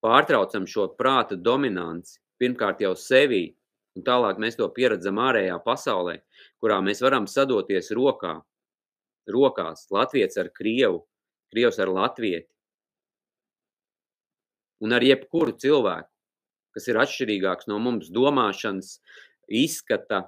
[0.00, 3.54] pārtraucam šo prāta dominanci pirmkārt jau sevī,
[3.96, 6.20] un tālāk mēs to pieredzam ārējā pasaulē,
[6.62, 8.38] kurā mēs varam sadoties rokā,
[9.30, 11.04] rokās, latviets ar krievu,
[11.52, 12.48] krievs ar latvieti.
[14.80, 16.08] Un ar jebkuru cilvēku,
[16.74, 18.96] kas ir atšķirīgāks no mums domāšanas,
[19.50, 20.24] izskata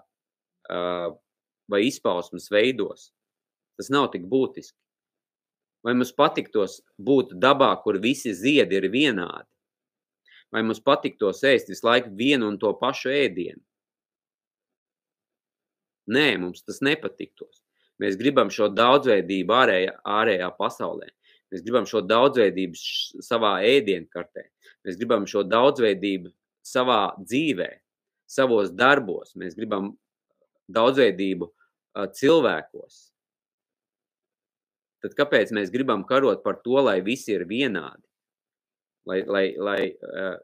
[0.68, 3.10] vai izpausmes veidos.
[3.78, 4.76] Tas nav tik būtiski.
[5.82, 9.48] Vai mums patiktos būt dabā, kur visi ziedi ir vienādi?
[10.52, 13.60] Vai mums patiktos ēst visu laiku vienu un to pašu ēdienu.
[16.12, 17.62] Nē, mums tas nepatiktos.
[18.02, 21.08] Mēs gribam šo daudzveidību ārējā, ārējā pasaulē.
[21.52, 24.46] Mēs gribam šo daudzveidību savā ēdienkartē.
[24.82, 26.32] Mēs gribam šo daudzveidību
[26.66, 27.68] savā dzīvē,
[28.26, 29.36] savos darbos.
[29.38, 29.92] Mēs gribam
[30.72, 31.48] daudzveidību
[32.18, 33.00] cilvēkos.
[35.02, 38.02] Tad kāpēc mēs gribam karot par to, lai visi ir vienādi?
[39.08, 40.36] Lai, lai, lai eh,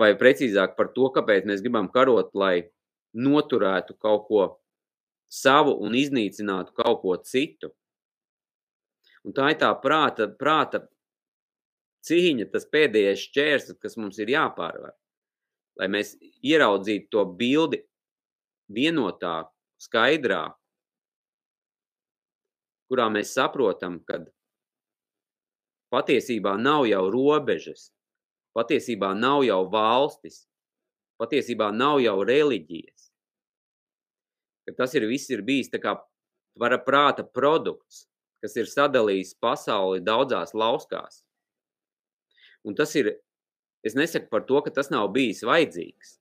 [0.00, 2.68] vai precīzāk par to, kāpēc mēs gribam karot, lai
[3.14, 4.44] noturētu kaut ko
[5.30, 7.72] savu un iznīcinātu kaut ko citu.
[9.24, 10.82] Un tā ir tā prāta, prāta
[12.04, 14.92] cīņa, tas pēdējais šķērslis, kas mums ir jāpārvar.
[15.80, 17.80] Lai mēs ieraudzītu to bildi
[18.74, 19.48] vienotāk,
[19.82, 20.54] skaidrāk,
[22.88, 24.20] kurā mēs saprotam, ka
[25.92, 27.90] Patiesībā nav jau robežas,
[28.56, 30.44] patiesībā nav jau valstis,
[31.20, 33.10] patiesībā nav jau reliģijas.
[34.64, 35.98] Ka tas ir viss ir bijis tā kā
[36.58, 38.06] vara prāta produkts,
[38.44, 41.22] kas ir sadalījis pasauli daudzās lauskās.
[42.64, 43.10] Un tas ir,
[43.84, 46.18] es nesaku par to, ka tas nav bijis vajadzīgs.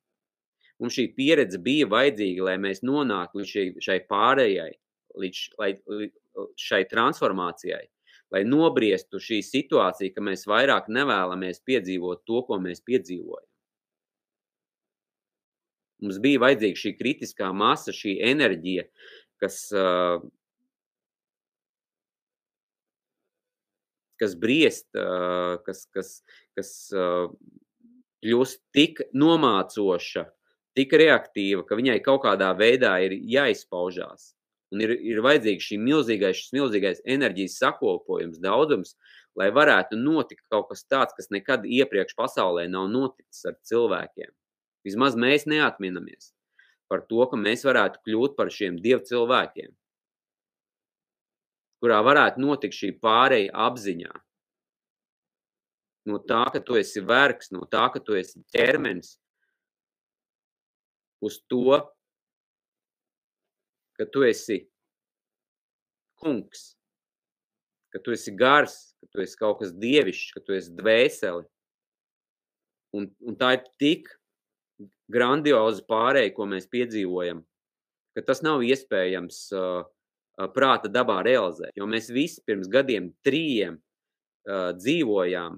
[0.81, 4.71] Mums šī pieredze bija vajadzīga, lai mēs nonāktu līdz šai, šai pārējai,
[5.23, 5.71] līdz lai,
[6.59, 7.85] šai transformācijai
[8.33, 13.49] lai nobriestu šī situācija, ka mēs vairāk nevēlamies piedzīvot to, ko mēs piedzīvojam.
[16.03, 18.83] Mums bija vajadzīga šī kritiskā masa, šī enerģija,
[19.39, 19.59] kas,
[24.19, 24.89] kas briest,
[25.63, 26.11] kas, kas,
[26.57, 26.73] kas
[28.23, 30.25] kļūst tik nomācoša,
[30.75, 34.33] tik reaktīva, ka viņai kaut kādā veidā ir jāizpaužās.
[34.73, 38.95] Un ir, ir vajadzīgs šī milzīgais, šis milzīgais enerģijas sakopojums, daudzums,
[39.37, 44.31] lai varētu notikt kaut kas tāds, kas nekad iepriekš pasaulē nav noticis ar cilvēkiem.
[44.83, 46.33] Vismaz mēs neatminamies
[46.91, 49.71] par to, ka mēs varētu kļūt par šiem dievu cilvēkiem,
[51.81, 54.11] kurā varētu notikt šī pāreja apziņā.
[56.09, 59.15] No tā, ka tu esi vergs, no tā, ka tu esi ķermenis,
[61.23, 61.79] uz to,
[63.97, 64.63] ka tu esi
[66.21, 66.73] kungs,
[67.93, 71.45] ka tu esi gars, ka tu esi kaut kas dievišķs, ka tu esi dvēseli.
[72.93, 74.09] Un, un tā ir tik
[75.13, 77.41] grandioza pārēja, ko mēs piedzīvojam,
[78.13, 79.85] ka tas nav iespējams uh,
[80.53, 81.73] prāta dabā realizēt.
[81.77, 85.57] Jo mēs visi pirms gadiem trījiem uh, dzīvojām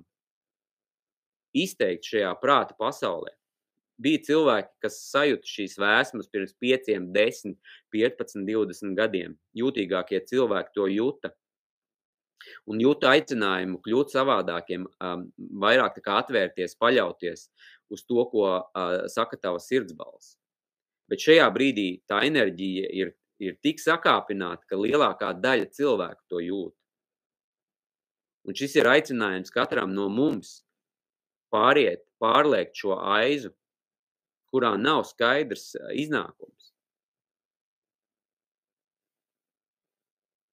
[1.55, 3.35] izteikti šajā prāta pasaulē
[4.01, 7.55] bija cilvēki, kas sajūta šīs vēsmas pirms 5, 10,
[7.95, 9.35] 15, 20 gadiem.
[9.57, 11.31] Jūtīgākie cilvēki to jūta.
[12.69, 15.27] Un jūta aicinājumu kļūt savādākiem, um,
[15.61, 17.47] vairāk atvērties, paļauties
[17.89, 20.35] uz to, ko uh, saka tava sirdsbalss.
[21.09, 26.73] Bet šajā brīdī tā enerģija ir, ir tik sakāpināta, ka lielākā daļa cilvēku to jūt.
[28.45, 30.59] Un šis ir aicinājums katram no mums
[31.53, 33.53] pāriet, pārliekt šo aizu
[34.55, 36.71] kurā nav skaidrs iznākums.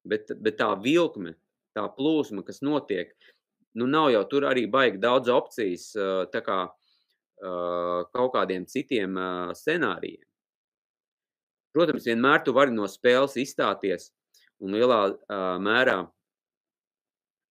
[0.02, 1.36] Bet, bet tā vilkme,
[1.78, 3.14] tā plūsma, kas notiek,
[3.78, 5.92] nu nav jau tur arī baigi daudz opcijas
[6.34, 6.64] tā kā
[7.42, 9.14] kaut kādiem citiem
[9.58, 10.26] scenārijiem.
[11.72, 14.10] Protams, vienmēr tu vari no spēles izstāties
[14.62, 14.98] un lielā
[15.62, 16.02] mērā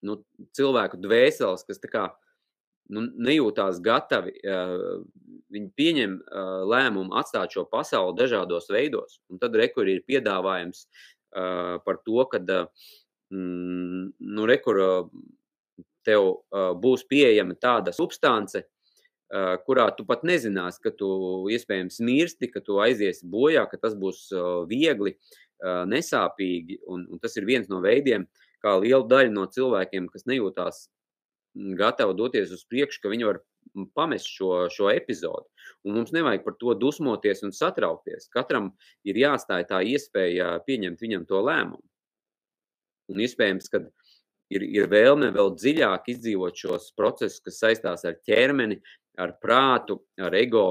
[0.08, 0.20] nu,
[0.56, 2.04] cilvēku dvēseles, kas tā kā
[2.93, 4.36] nu, nejūtās gatavi,
[5.52, 6.18] viņi pieņem
[6.72, 9.20] lēmumu atstāt šo pasauli dažādos veidos.
[9.32, 10.86] Un tad rekur ir piedāvājums
[11.32, 14.82] par to, ka mm, nu, rekur
[16.08, 16.28] tev
[16.82, 18.64] būs pieejama tāda substance,
[19.66, 21.10] kurā tu pat nezinās, ka tu
[21.52, 24.28] iespējams mirsti, ka tu aiziesi bojā, ka tas būs
[24.68, 25.16] viegli,
[25.62, 26.82] nesāpīgi.
[26.89, 28.28] Un, un tas ir viens no veidiem,
[28.64, 30.88] kā liela daļa no cilvēkiem, kas nejūtās
[31.80, 33.41] gatavi doties uz priekšu, ka viņi var
[33.95, 35.47] pamest šo, šo epizodu.
[35.86, 38.30] Un mums nevajag par to dusmoties un satraukties.
[38.34, 38.72] Katram
[39.07, 41.84] ir jāstāj tā iespēja pieņemt viņam to lēmumu.
[43.11, 43.82] Un iespējams, ka
[44.51, 48.80] ir, ir vēlme vēl dziļāk izdzīvot šos procesus, kas saistās ar ķermeni,
[49.19, 50.67] ar prātu, ar ego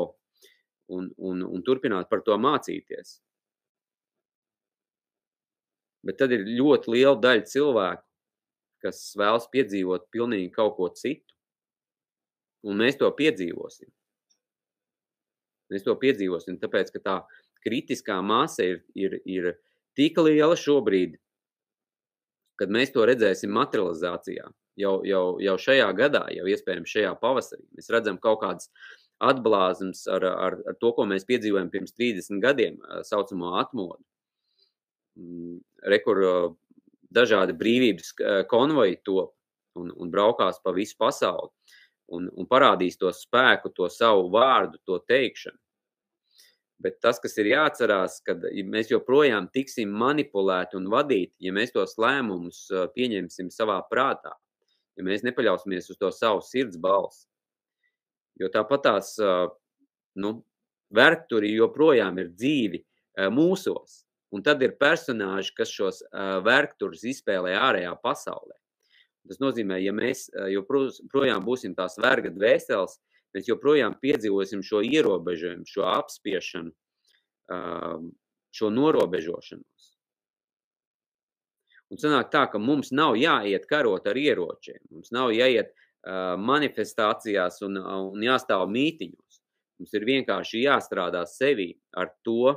[0.90, 3.18] un, un, un turpināt par to mācīties.
[6.06, 8.06] Bet tad ir ļoti liela daļa cilvēku,
[8.80, 11.29] kas vēlas piedzīvot pilnīgi kaut ko citu.
[12.66, 13.88] Un mēs to piedzīvosim.
[15.70, 17.16] Mēs to piedzīvosim, tāpēc, ka tā
[17.64, 19.52] kritiskā masa ir, ir, ir
[19.98, 21.16] tik liela šobrīd,
[22.60, 24.50] kad mēs to redzēsim materializācijā.
[24.80, 28.70] Jau, jau, jau šajā gadā, jau iespējams šajā pavasarī, mēs redzam kaut kādas
[29.20, 34.00] atblāzums ar, ar, ar to, ko mēs piedzīvojam pirms 30 gadiem, saucamo atmodu.
[35.20, 35.58] Mm,
[35.92, 36.22] rekur
[37.12, 38.14] dažādi brīvības
[38.48, 39.34] konvoji top
[39.76, 41.50] un, un braukās pa visu pasauli
[42.10, 45.58] un, un parādīs to spēku, to savu vārdu, to teikšanu.
[46.80, 51.74] Bet tas, kas ir jāatcerās, ka ja mēs joprojām tiksim manipulēti un vadīti, ja mēs
[51.74, 52.62] tos lēmumus
[52.94, 54.32] pieņemsim savā prātā,
[54.96, 57.26] ja mēs nepaļausimies uz to savu sirds balsi.
[58.40, 59.12] Jo tāpat tās
[60.16, 60.38] nu,
[60.96, 62.80] vergturi joprojām ir dzīvi
[63.34, 64.06] mūsos.
[64.32, 66.00] Un tad ir personāži, kas šos
[66.46, 68.59] vergturus izspēlē ārējā pasaulē.
[69.30, 72.96] Tas nozīmē, ja mēs joprojām būsim tās verga dvēseles,
[73.36, 76.72] mēs joprojām piedzīvosim šo ierobežojumu, šo apspiešanu,
[78.50, 79.86] šo norobežošanos.
[81.90, 85.70] Un sanāk tā, ka mums nav jāiet karot ar ieročiem, mums nav jāiet
[86.38, 89.40] manifestācijās un, un jāstāv mītiņos.
[89.80, 92.54] Mums ir vienkārši jāstrādā sevi ar to,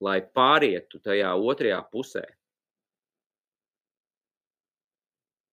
[0.00, 2.24] lai pārietu tajā otrajā pusē.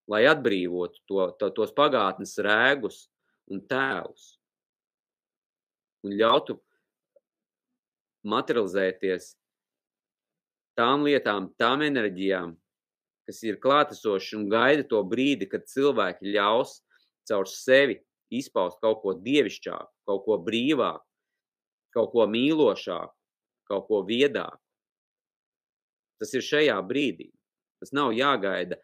[0.07, 3.07] Lai atbrīvotu to, to, tos pagātnes rēgus
[3.51, 4.37] un tēlus.
[6.07, 6.55] Un ļautu
[8.27, 9.33] materializēties
[10.77, 12.53] tām lietām, tām enerģijām,
[13.27, 16.79] kas ir klātesoši un gaida to brīdi, kad cilvēki ļaus
[17.27, 17.99] caur sevi
[18.33, 21.03] izpaust kaut ko dievišķāku, kaut ko brīvāku,
[21.95, 23.13] kaut ko mīlošāku,
[23.67, 24.61] kaut ko viedāku.
[26.17, 27.29] Tas ir šajā brīdī.
[27.81, 28.79] Tas nav jāgaida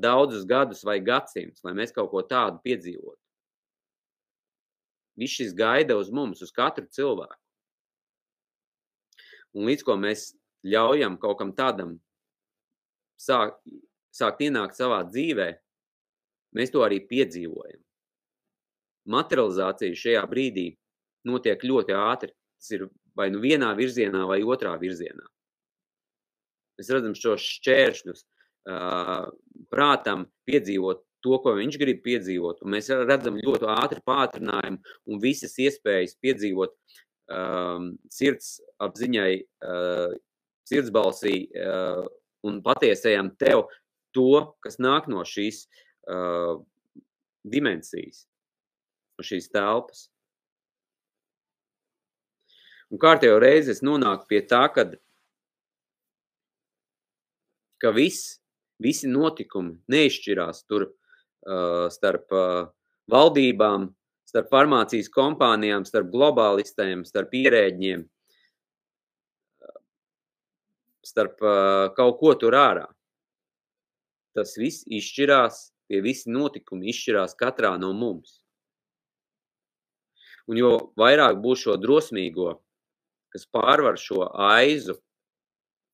[0.00, 3.18] daudzus gadus vai gadsimtus, lai mēs kaut ko tādu piedzīvotu.
[5.20, 7.36] Viss šis gaida uz mums, uz katru cilvēku.
[9.52, 10.30] Un līdz ko mēs
[10.64, 11.98] ļaujam kaut kam tādam
[13.20, 13.58] sāk,
[14.08, 15.50] sākt ienākt savā dzīvē,
[16.56, 17.82] mēs to arī piedzīvojam.
[19.12, 20.70] Materializācija šajā brīdī
[21.28, 22.32] notiek ļoti ātri.
[22.56, 22.86] Tas ir
[23.18, 25.26] vai nu vienā virzienā, vai otrā virzienā.
[26.78, 32.62] Mēs redzam šos šķēršļus, uh, prātam piedzīvot to, ko viņš grib piedzīvot.
[32.62, 36.74] Un mēs redzam ļoti ātri pātrinājumu un visas iespējas piedzīvot
[37.30, 39.32] um, sirds apziņai,
[39.66, 40.16] uh,
[40.68, 42.02] sirdsbalsī uh,
[42.46, 43.66] un patiesajam tev
[44.16, 45.64] to, kas nāk no šīs
[46.10, 46.58] uh,
[47.46, 48.26] dimensijas,
[49.18, 50.08] no šīs telpas.
[52.92, 54.98] Un kārtējo reizi es nonāku pie tā, kad,
[57.80, 58.41] ka viss,
[58.84, 62.70] visi notikumi neizšķirās tur uh, starp uh,
[63.12, 63.90] valdībām,
[64.28, 68.04] starp farmācijas kompānijām, starp globālistiem, starp ierēģiem,
[71.06, 72.86] starp uh, kaut ko tur ārā.
[74.36, 78.40] Tas viss izšķirās, tie visi notikumi izšķirās katrā no mums.
[80.48, 82.56] Un jo vairāk būs šo drosmīgo,
[83.32, 84.96] kas pārvar šo aizu,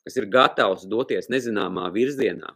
[0.06, 2.54] kas ir gatavs doties nezināmā virzienā,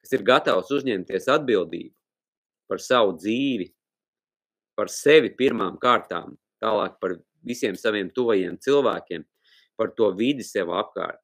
[0.00, 1.94] kas ir gatavs uzņemties atbildību
[2.70, 3.66] par savu dzīvi,
[4.78, 9.24] par sevi pirmām kārtām, tālāk par visiem saviem tuvajiem cilvēkiem,
[9.76, 11.20] par to vidi sev apkārt.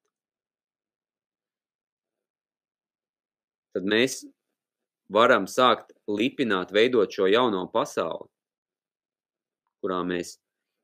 [3.77, 4.25] Tad mēs
[5.13, 8.31] varam sākt lipināt, veidot šo jauno pasauli,
[9.85, 10.39] kurā mēs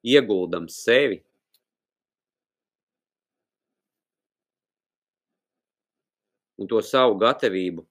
[0.04, 1.22] ieguldam sevi,
[6.62, 7.82] un to savu gatavību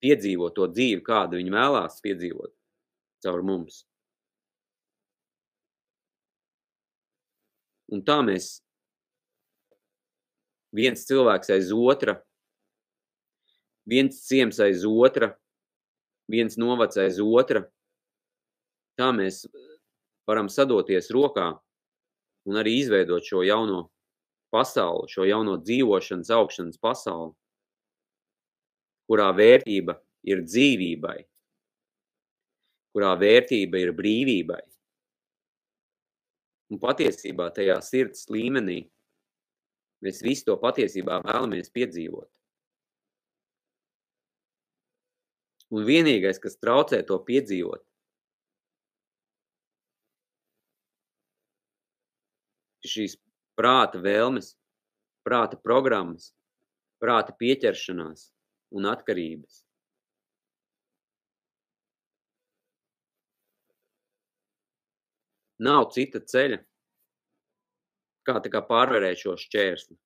[0.00, 2.52] piedzīvot to dzīvi, kādu viņi vēlās piedzīvot
[3.24, 3.82] caur mums.
[7.92, 8.56] Un tā mēs
[10.74, 12.16] viens cilvēks aiz otra,
[13.86, 15.34] viens ciems aiz otra,
[16.32, 17.62] viens novads aiz otra,
[18.98, 19.44] tā mēs
[20.26, 21.52] varam sadoties rokā
[22.46, 23.86] un arī izveidot šo jauno
[24.56, 27.34] pasauli, šo jauno dzīvošanas, augšanas pasauli,
[29.06, 31.18] kurā vērtība ir dzīvībai,
[32.96, 34.62] kurā vērtība ir brīvībai.
[36.72, 38.80] Un patiesībā tajā sirds līmenī
[40.02, 42.30] mēs visi to patiesībā vēlamies piedzīvot.
[45.76, 47.82] Un vienīgais, kas traucē to piedzīvot,
[52.86, 53.16] šīs
[53.56, 54.54] prāta vēlmes,
[55.26, 56.30] prāta programmas,
[57.02, 58.30] prāta pieķeršanās
[58.76, 59.62] un atkarības.
[65.66, 66.58] Nav cita ceļa,
[68.28, 69.96] kā kā pārvarēt šo šķērsli.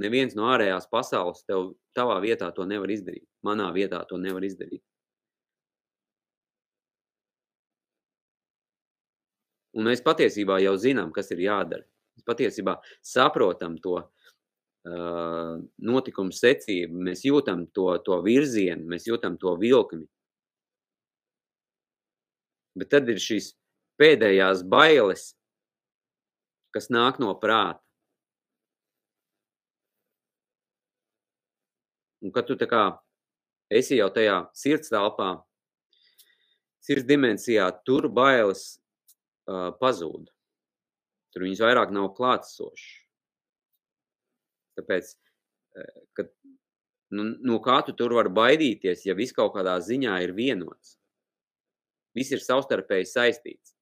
[0.00, 3.26] Neviens no ārējās pasaules tev tavā vietā to nevar izdarīt.
[3.46, 4.82] Manā vietā to nevar izdarīt.
[9.74, 11.86] Un mēs patiesībā jau zinām, kas ir jādara.
[12.20, 19.56] Mēs patiesībā saprotam to uh, notikumu secību, mēs jūtam to, to virzienu, mēs jūtam to
[19.56, 20.04] vilkmi.
[22.76, 23.54] Bet tad ir šīs
[23.98, 25.34] pēdējās bailes,
[26.74, 27.80] kas nāk no prāta.
[32.20, 32.82] Un kad tu tā kā
[33.72, 35.38] esi jau tajā sirds telpā,
[36.84, 38.76] sirds dimensijā, tur bailes
[39.48, 40.28] uh, pazūd.
[41.30, 42.86] Tur viņas vairāk nav klātsošas.
[44.80, 45.10] Tāpēc,
[46.16, 46.30] kad,
[47.14, 50.96] nu, no kā tu tur var baidīties, ja viss kaut kādā ziņā ir vienots?
[52.16, 53.76] Viss ir savstarpēji saistīts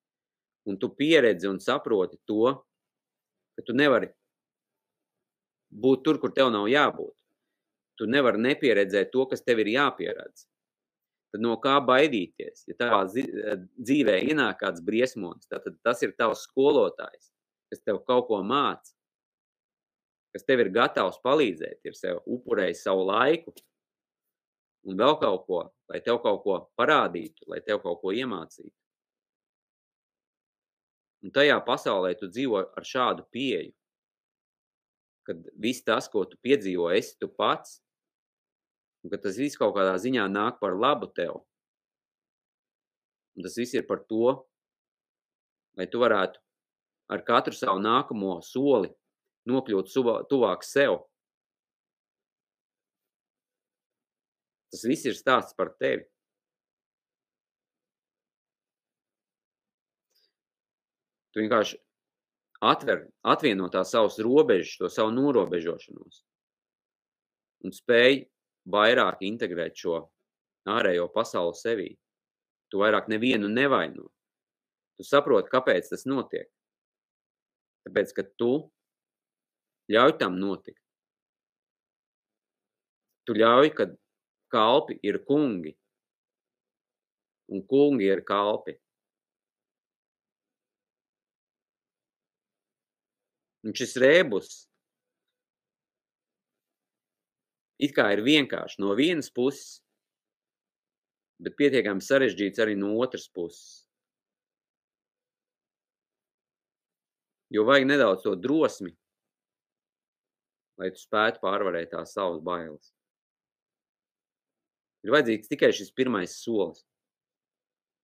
[0.68, 2.52] un tu pieredzi un saproti to,
[3.56, 4.10] ka tu nevari
[5.72, 7.14] būt tur, kur tev nav jābūt.
[7.98, 10.44] Tu nevari nepieredzēt to, kas tev ir jāpieredz.
[11.32, 12.66] Tad no kā baidīties?
[12.70, 17.32] Ja tavā dzīvē ienāk kāds briesmonis, tad tas ir tavs skolotājs,
[17.68, 18.94] kas tev kaut ko māca,
[20.34, 23.54] kas tev ir gatavs palīdzēt, ir sev upurējis savu laiku
[24.88, 28.74] un vēl kaut ko, lai tev kaut ko parādītu, lai tev kaut ko iemācītu.
[31.26, 33.74] Un tajā pasaulē tu dzīvo ar šādu pieeju,
[35.28, 37.80] kad viss tas, ko tu piedzīvo, esi tu pats,
[39.02, 41.42] un ka tas viss kaut kādā ziņā nāk par labu tev.
[43.36, 44.38] Un tas viss ir par to,
[45.78, 46.40] lai tu varētu
[47.08, 48.90] ar katru savu nākamo soli
[49.48, 49.92] nokļūt
[50.28, 51.00] tuvāk sev.
[54.68, 56.04] Tas viss ir stāsts par tevi.
[61.32, 61.78] Tu vienkārši
[62.64, 66.24] atver, atvieno tās savas robežas, to savu norobežošanos
[67.64, 68.22] un spēj
[68.70, 70.02] vairāk integrēt šo
[70.68, 71.88] ārējo pasauli sevī.
[72.68, 74.08] Tu vairāk nevienu nevaino.
[74.98, 76.48] Tu saproti, kāpēc tas notiek.
[77.86, 78.52] Tāpēc, ka tu
[79.92, 80.80] ļauj tam notikt.
[83.28, 83.88] Tu ļauj, ka
[84.52, 85.74] kalpi ir kungi,
[87.52, 88.78] un kungi ir kalpi.
[93.66, 94.68] Un šis rēbus
[97.78, 99.82] it kā ir vienkārši no vienas puses,
[101.42, 103.87] bet pietiekami sarežģīts arī no otras puses.
[107.50, 108.92] Jo vajag nedaudz to drosmi,
[110.78, 112.92] lai tu spētu pārvarēt tās savas bailes.
[115.06, 116.84] Ir vajadzīgs tikai šis pirmais solis,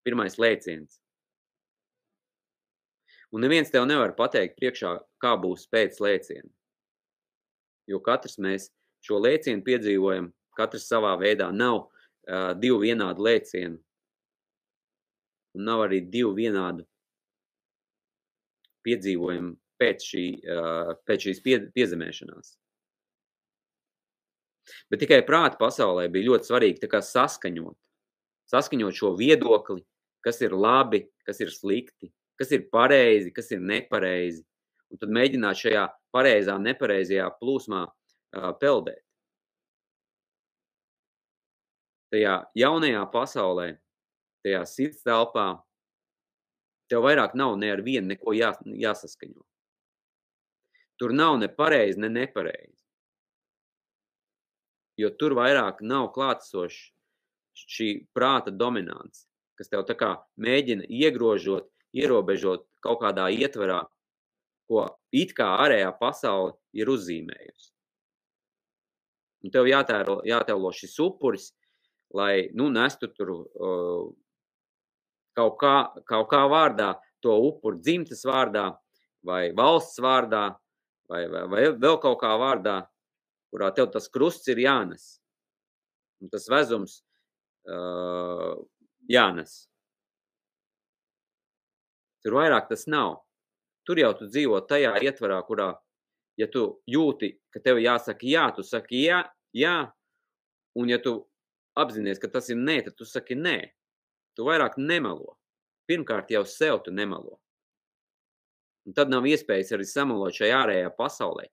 [0.07, 1.01] pirmais lēciens.
[3.34, 6.49] Un neviens tev nevar pateikt priekšā, kā būs pēc lēciena.
[7.90, 8.70] Jo katrs mēs
[9.05, 13.76] šo lēcienu piedzīvojam, katrs savā veidā nav uh, divu vienādu lēcienu.
[15.55, 16.86] Un nav arī divu vienādu
[18.87, 22.55] piedzīvojumu pēc, šī, uh, pēc šīs pie, piezemēšanās.
[24.89, 27.76] Bet tikai prāta pasaulē bija ļoti svarīgi saskaņot.
[28.53, 29.82] Saskaņot šo viedokli,
[30.24, 32.11] kas ir labi, kas ir slikti,
[32.41, 34.45] kas ir pareizi, kas ir nepareizi.
[34.93, 39.03] Un tad mēģināt šajā pareizā, nepareizajā plūsmā uh, peldēt.
[42.14, 43.68] Tajā jaunajā pasaulē,
[44.47, 45.49] tajā sirds telpā,
[46.95, 48.55] tev vairāk nav ne ar vienu neko jā,
[48.86, 49.42] jāsaskaņo.
[51.03, 52.74] Tur nav ne pareizi, ne nepareizi
[55.01, 56.90] jo tur vairāk nav klātsošs
[57.55, 59.26] šī prāta dominants,
[59.59, 63.84] kas tev tā kā mēģina iegrožot, ierobežot kaut kādā ietverā,
[64.68, 67.70] ko it kā ārējā pasaule ir uzzīmējusi.
[69.45, 71.51] Un tev jātēlo, jātēlo šis upuris,
[72.14, 74.07] lai, nu, nestu tur uh,
[75.37, 75.74] kaut, kā,
[76.09, 78.70] kaut kā vārdā to upuru dzimtes vārdā
[79.24, 80.47] vai valsts vārdā
[81.11, 82.82] vai, vai, vai vēl kaut kā vārdā,
[83.53, 85.18] kurā tev tas krusts ir jānes.
[86.22, 87.01] Un tas vezums
[87.68, 88.57] uh,
[89.11, 89.64] jānes.
[92.24, 93.18] Tur vairāk tas nav.
[93.85, 95.74] Tur jau tu dzīvo tajā ietvarā, kurā,
[96.41, 99.20] ja tu jūti, ka tev jāsaka jā, tu saki jā,
[99.53, 99.74] jā,
[100.80, 101.18] un ja tu
[101.76, 103.59] apzinies, ka tas ir nē, tad tu saki nē.
[104.35, 105.37] Tu vairāk nemelo.
[105.89, 107.39] Pirmkārt jau sev tu nemelo.
[108.85, 111.47] Un tad nav iespējas arī samalot šajā ārējā pasaulē.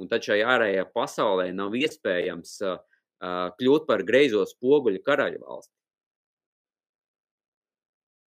[0.00, 5.74] Un tad šajā ārējā pasaulē nav iespējams uh, uh, kļūt par greizo spoguļu karaļu valsti.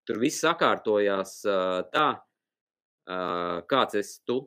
[0.08, 4.40] Tur viss sakārtojās uh, tā, uh, kāds esi tu.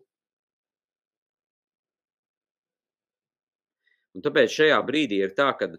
[4.14, 5.72] Un tāpēc šajā brīdī ir tā, ka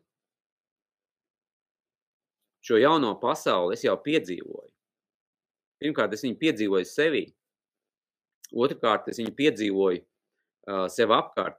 [2.64, 4.70] šo jauno pasauli es jau piedzīvoju.
[5.84, 7.24] Pirmkārt, es viņu piedzīvoju sevī.
[8.54, 11.58] Otrakārt, es viņu piedzīvoju uh, sev apkārt.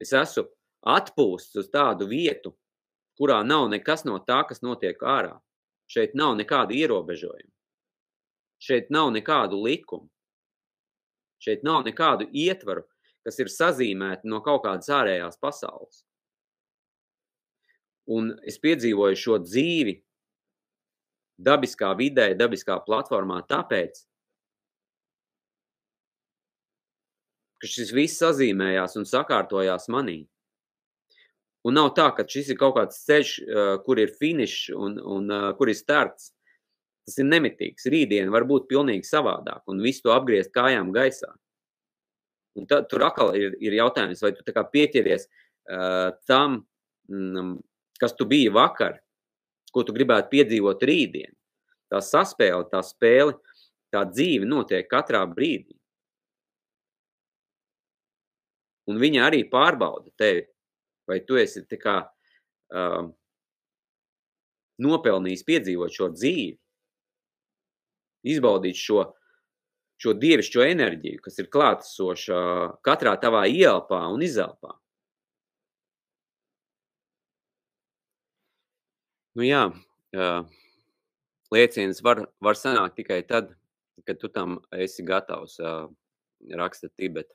[0.00, 0.48] Es esmu
[0.90, 2.54] atpūsts uz tādu vietu,
[3.20, 5.36] kurā nav nekas no tā, kas notiek ārā.
[5.90, 7.50] Šeit nav nekādu ierobežojumu.
[8.60, 10.08] Šeit nav nekādu likumu.
[11.40, 12.84] Šeit nav nekādu ietvaru,
[13.24, 16.04] kas ir sazīmēti no kaut kādas ārējās pasaules.
[18.10, 20.00] Un es piedzīvoju šo dzīvi
[21.40, 24.02] dabiskā vidē, dabiskā platformā tāpēc,
[27.60, 30.22] ka šis viss sazīmējās un sakārtojās manī.
[31.68, 33.32] Un nav tā, ka šis ir kaut kāds ceļš,
[33.84, 36.30] kur ir finišs un, un kur ir starts.
[37.04, 37.88] Tas ir nemitīgs.
[37.92, 41.28] Rītdien var būt pilnīgi savādāk un visu to apgriezt kājām gaisā.
[42.58, 46.60] Un tad tur atkal ir, ir jautājums, vai tu pieķeries uh, tam,
[47.10, 47.54] mm,
[48.00, 48.98] kas tu biji vakar,
[49.70, 51.34] ko tu gribētu piedzīvot rītdien.
[51.90, 53.36] Tā saspēle, tā spēle,
[53.90, 55.80] tā dzīve notiek katrā brīdī.
[58.90, 60.44] un viņa arī pārbauda tevi,
[61.08, 62.00] vai tu esi kā
[62.74, 63.12] um,
[64.82, 66.56] nopelnījis piedzīvot šo dzīvi,
[68.30, 69.04] izbaudīt šo,
[70.00, 72.40] šo dievišķo enerģiju, kas ir klātesoša
[72.86, 74.76] katrā tavā ielpā un izelpā.
[79.38, 79.62] Nu jā,
[81.54, 83.52] lieciens var, var sanākt tikai tad,
[84.06, 85.58] kad tu tam esi gatavs,
[86.58, 87.34] raksta Tibeta.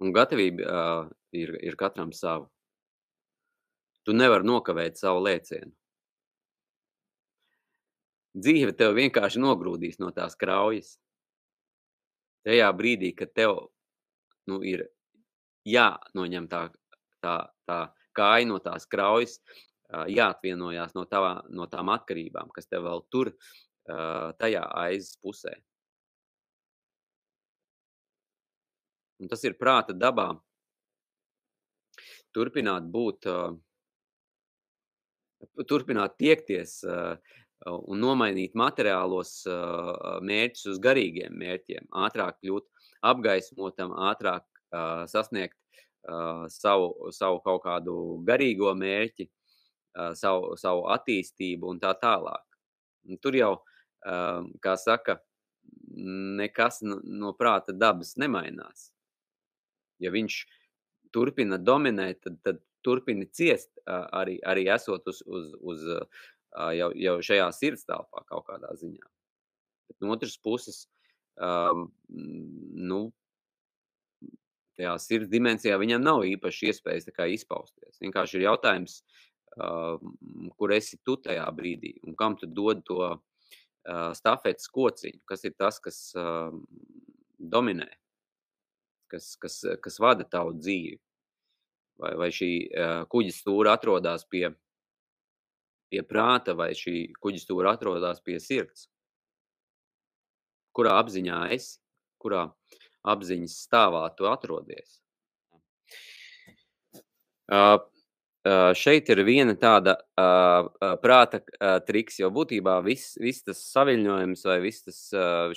[0.00, 2.48] Un gatavība ir, ir katram sava.
[4.04, 5.72] Tu nevari nokavēt savu lēcienu.
[8.40, 10.94] Dzīve tev vienkārši nogrūdīs no tās kraujas.
[12.46, 13.56] Tajā brīdī, kad tev,
[14.48, 14.86] nu, ir
[15.68, 16.62] jānoņem tā
[17.20, 17.34] tā
[17.68, 17.80] tā
[18.16, 19.38] kāja no tās kraujas,
[19.90, 23.32] jāatvienojās no tavā no tām atkarībām, kas tev vēl tur,
[24.40, 25.56] tajā aizes pusē.
[29.20, 30.30] Un tas ir prāta dabā.
[32.32, 33.26] Turpināt būt,
[35.68, 36.78] turpināt tiekties,
[37.66, 39.42] un nomainīt materiālos,
[40.24, 42.68] mērķus uz garīgiem mērķiem, ātrāk kļūt
[43.10, 44.46] apgaismotam, ātrāk,
[45.10, 45.58] sasniegt,
[46.54, 49.26] savu savu kaut kādu garīgo mērķi,
[50.18, 52.44] savu savu attīstību un tā tālāk.
[53.22, 53.52] Tur jau,
[54.62, 55.18] kā saka,
[56.40, 58.90] nekas no prāta dabas nemainās.
[60.00, 60.40] Ja viņš
[61.12, 65.86] turpina dominēt, tad tad turpini ciest, arī arī esot uz uz uz,
[66.76, 69.10] jau jau šajā sirds telpā kaut kādā ziņā.
[69.90, 70.84] Bet no otras puses,
[71.36, 73.10] ām, nu
[74.78, 77.98] tajā sirds dimensijā viņam nav īpaši iespējas izpausties.
[78.00, 83.16] Vienkārši ir jautājums, ām, kur esi tu tajā brīdī un kam tu dod to, ā,
[84.14, 86.62] stafetes kociņu, kas ir tas, kas, ām,
[87.40, 87.88] dominē,
[89.10, 90.98] kas kas kas vada tavu dzīvi.
[92.00, 94.48] Vai vai šī, ā, kuģa stūra atrodas pie
[95.90, 98.86] pie prāta vai šī kuģa stūra atrodas pie sirds?
[100.76, 101.80] Kurā apziņā esi?
[102.22, 102.46] Kurā
[103.10, 105.00] apziņas stāvā tu atrodies?
[107.50, 107.80] Ā,
[108.76, 109.96] šeit ir viena tāda,
[111.02, 111.40] prāta,
[111.84, 115.00] triks, jo būtībā viss viss tas saviļņojums vai viss tas,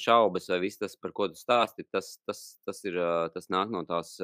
[0.02, 3.00] šaubas vai viss tas, par ko tu stāsti, tas tas tas ir,
[3.34, 4.18] tas nāk no tās,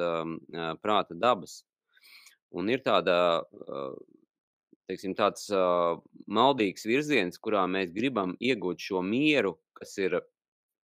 [0.82, 1.62] prāta dabas.
[2.50, 3.44] Un ir tāda,
[4.90, 5.46] teiksim, tāds,
[6.26, 10.18] maldīgs virziens, kurā mēs gribam iegūt šo mieru, kas ir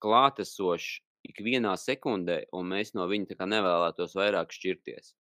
[0.06, 5.16] klātesošs ikvienā sekundē, un mēs no viņa nevēlētos vairāk šķirties.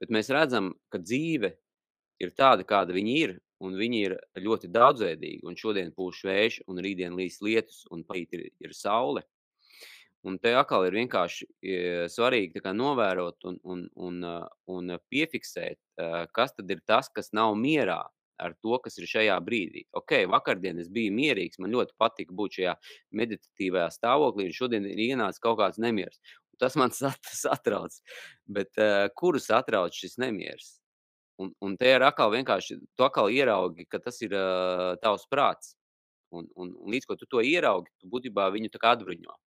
[0.00, 1.54] Bet mēs redzam, ka dzīve
[2.20, 6.80] ir tāda, kāda viņa ir, un viņa ir ļoti daudzveidīga, un šodien pūš vējš, un
[6.84, 9.24] rītdien līs lietus, un parīt ir ir saule.
[10.28, 11.76] Un te atkal ir vienkārši, e,
[12.12, 17.54] svarīgi novērot un un un, ā, un piefiksēt, ā, kas tad ir tas, kas nav
[17.56, 18.02] mierā
[18.40, 19.84] ar to, kas ir šajā brīdī.
[19.96, 22.74] Okei, vakardien es biju mierīgs, man ļoti patika būt šajā
[23.20, 26.20] meditatīvajā stāvoklī, un šodien ir ienācis kaut kāds nemieris.
[26.60, 27.96] Tas man sat satrauc,
[28.48, 30.76] bet, ā, kuru satrauc šis nemieris?
[31.40, 35.74] Un un te ir atkal vienkārši tu atkal ieraugi, ka tas ir, ā, tavs prāts.
[36.30, 39.38] Un un un līdz ko tu to ieraugi, tu būtībā viņu tā kā atbruņo.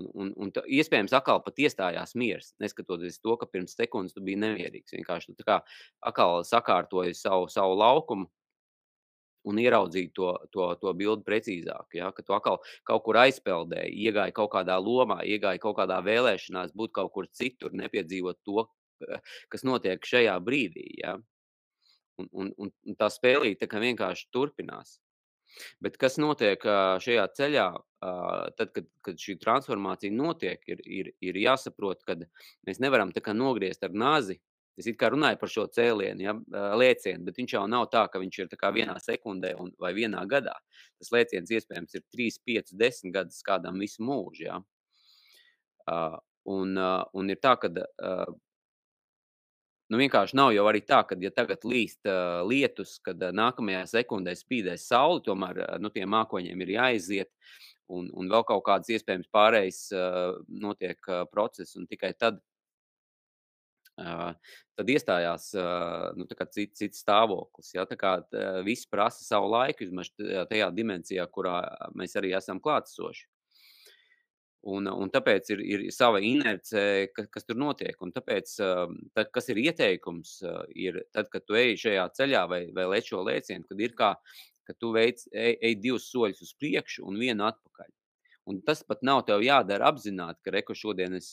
[0.00, 4.22] Un un un ta iespējams atkal pat iestājās miers, neskatoties to, ka pirms sekundes tu
[4.24, 4.94] biji nemierīgs.
[4.96, 5.56] Vienkārši tu tā kā
[6.10, 8.30] atkal sakārtoji savu savu laukumu
[9.48, 14.36] un ieraudzīji to to to bildi precīzāk, ja, ka tu atkal kaut kur aizpeldēji, iegāji
[14.36, 18.66] kaut kādā lomā, iegāji kaut kādā vēlēšanās būt kaut kur citur, nepiedzīvot to,
[19.00, 19.20] ka
[19.54, 21.16] kas notiek šajā brīdī, ja.
[22.20, 24.98] Un un un un tā spēlīte tā kā vienkārši turpinās.
[25.84, 26.62] Bet kas notiek,
[27.04, 27.66] šajā ceļā,
[28.58, 32.26] tad, kad kad šī transformācija notiek, ir ir ir jāsaprot, kad
[32.68, 34.38] mēs nevaram tā kā nogriezt ar nazi.
[34.78, 36.34] Es it kā runāju par šo cēlienu, ja,
[36.78, 40.54] lēcienu, bet viņš jau nav tā, ka viņš ir vienā sekundē un vai vienā gadā.
[40.98, 44.60] Tas lēciens iespējams ir 3, 5, 10 gadus, kādam visu mūžu, ja.
[45.90, 45.98] Ā,
[46.48, 48.14] un, ā, un ir tā, kad, ā
[49.90, 54.36] Nu, vienkārši nav jau arī tā, ka, ja tagad līst, ā, lietus, kad nākamajā sekundē
[54.38, 57.30] spīdēs saule, tomēr, nu, tiem mākoņiem ir jāiziet,
[57.90, 60.04] un un vēl kaut kādas iespējams pārejas, ā,
[60.62, 62.38] notiek, ā, process, un tikai tad
[64.00, 65.50] tad iestājās,
[66.16, 67.84] nu, cits cits stāvoklis, ja.
[67.90, 68.14] Tā kā
[68.66, 71.60] viss prasa savu laiku, vismaz tajā dimensijā, kurā
[71.98, 73.28] mēs arī esam klātesoši.
[74.70, 76.80] Un un tāpēc ir ir sava inerce,
[77.16, 78.50] ka kas tur notiek, un tāpēc,
[79.16, 80.34] tad kas ir ieteikums,
[80.76, 84.10] ir tad, kad tu ej šajā ceļā vai vai lec šo lēcienu, kad ir kā,
[84.68, 87.88] ka tu veic ej ej 2 soļus uz priekšu un 1 atpakaļ.
[88.52, 91.32] Un tas pat nav tev jādara apzināti, ka re, ka šodien es,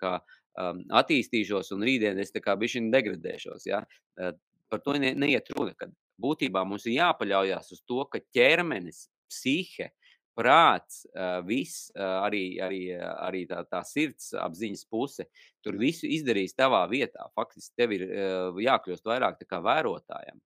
[0.00, 0.16] kā,
[0.60, 3.82] ām, attīstīšos un rītdien es kā bišķiņ degradēšos, ja.
[4.18, 4.32] Ā,
[4.72, 9.90] par to ne neiet runa, kad būtībā mums ir jāpaļaujas uz to, ka ķermenis, psihe,
[10.38, 15.28] prāts, ā, viss, ā, arī arī arī tā tā sirdsapziņas puse,
[15.64, 17.28] tur visu izdarīs tavā vietā.
[17.38, 18.34] Faktiski tev ir, ā,
[18.68, 20.40] jākļūst vairāk kā vērotājam.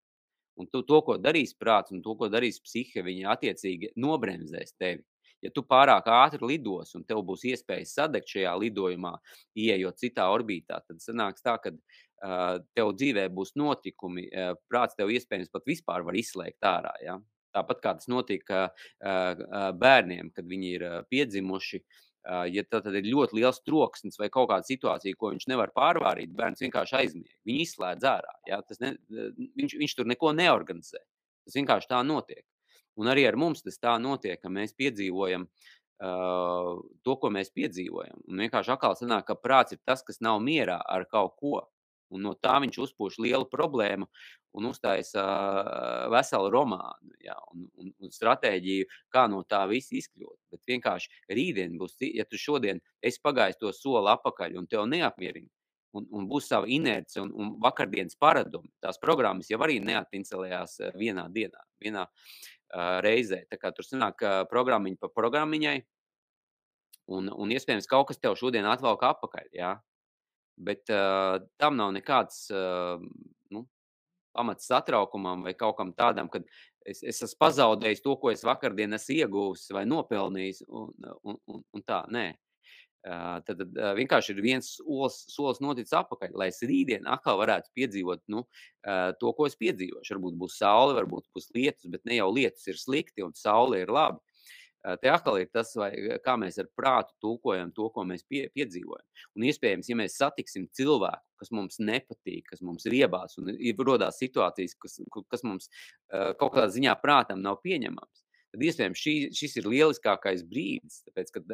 [0.59, 5.05] Un tu to, ko darīs prāts un to, ko darīs psihe, viņi attiecīgi nobremzēs tevi.
[5.45, 9.15] Ja tu pārāk ātri lidos un tev būs iespēja sadegt šajā lidojumā,
[9.55, 11.79] ieejot citā orbītā, tad sanāks tā, kad,
[12.23, 17.21] ā, tev dzīvē būs notikumi, ā, prāts tev iespējams pat vispār var izslēgt ārā, ja.
[17.57, 18.67] Tāpat kā tas notika
[19.01, 21.81] bērniem, kad viņi ir piedzimuši.
[22.53, 26.35] Ja tā tad ir ļoti liels troksnis vai kaut kāda situācija, ko viņš nevar pārvarēt,
[26.37, 27.31] bērns vienkārši aizmieg.
[27.49, 28.35] Viņu izslēdz ārā.
[28.51, 28.61] Ja?
[28.85, 28.93] Ne,
[29.57, 31.01] viņš, viņš tur neko neorganizē.
[31.49, 32.45] Tas vienkārši tā notiek.
[32.99, 38.25] Un arī ar mums tas tā notiek, ka mēs piedzīvojam uh, to, ko mēs piedzīvojam.
[38.27, 41.61] Un vienkārši atkal sanāk, ka prāts ir tas, kas nav mierā ar kaut ko.
[42.09, 44.07] Un no tā viņš uzpūš lielu problēmu
[44.57, 45.23] un uztaisa
[46.09, 50.39] veselu romānu ja, un, un, un stratēģiju, kā no tā viss izkļūt.
[50.55, 55.51] Bet vienkārši rītdien būs, ja tu šodien esi pagājis to soli atpakaļ un tev neapmierina,
[55.93, 58.73] un, un būs sava inerce un, un vakardienas paradumi.
[58.81, 62.58] Tās programmas jau arī neatinstalējās vienā dienā, vienā uh,
[63.05, 63.43] reizē.
[63.49, 65.77] Tā kā tur sanāk programmiņa pa programmiņai,
[67.17, 69.53] un, un iespējams kaut kas tev šodien atvelk atpakaļ.
[69.57, 69.77] Ja?
[70.59, 72.99] bet uh, tam nav nekāds uh,
[73.55, 73.65] nu,
[74.35, 76.47] pamats satraukumam vai kaut kam tādam, kad
[76.85, 80.93] es, es esmu pazaudējis to, ko es vakardien esmu ieguvis vai nopelnījis, un,
[81.23, 82.31] un, un, un tā, nē.
[83.09, 83.61] Tad
[83.97, 88.45] vienkārši ir viens solis, solis noticis atpakaļ, lai es rītdien atkal varētu piedzīvot nu,
[89.21, 90.17] to, ko es piedzīvošu.
[90.17, 93.93] Varbūt būs saule, varbūt būs lietus, bet ne jau lietus ir slikti un saule ir
[93.95, 94.21] labi.
[95.03, 95.91] Te atkal ir tas, vai,
[96.25, 99.05] kā mēs ar prātu tulkojam to, ko mēs pie, piedzīvojam.
[99.37, 103.83] Un iespējams, ja mēs satiksim cilvēku, kas mums nepatīk, kas mums ir iebās, un ir
[103.85, 105.01] rodās situācijas, kas,
[105.35, 105.69] kas mums
[106.11, 108.23] kaut kādā ziņā prātam nav pieņemams,
[108.55, 111.03] tad iespējams šī, šis ir lieliskākais brīdis.
[111.11, 111.53] Tāpēc, kad,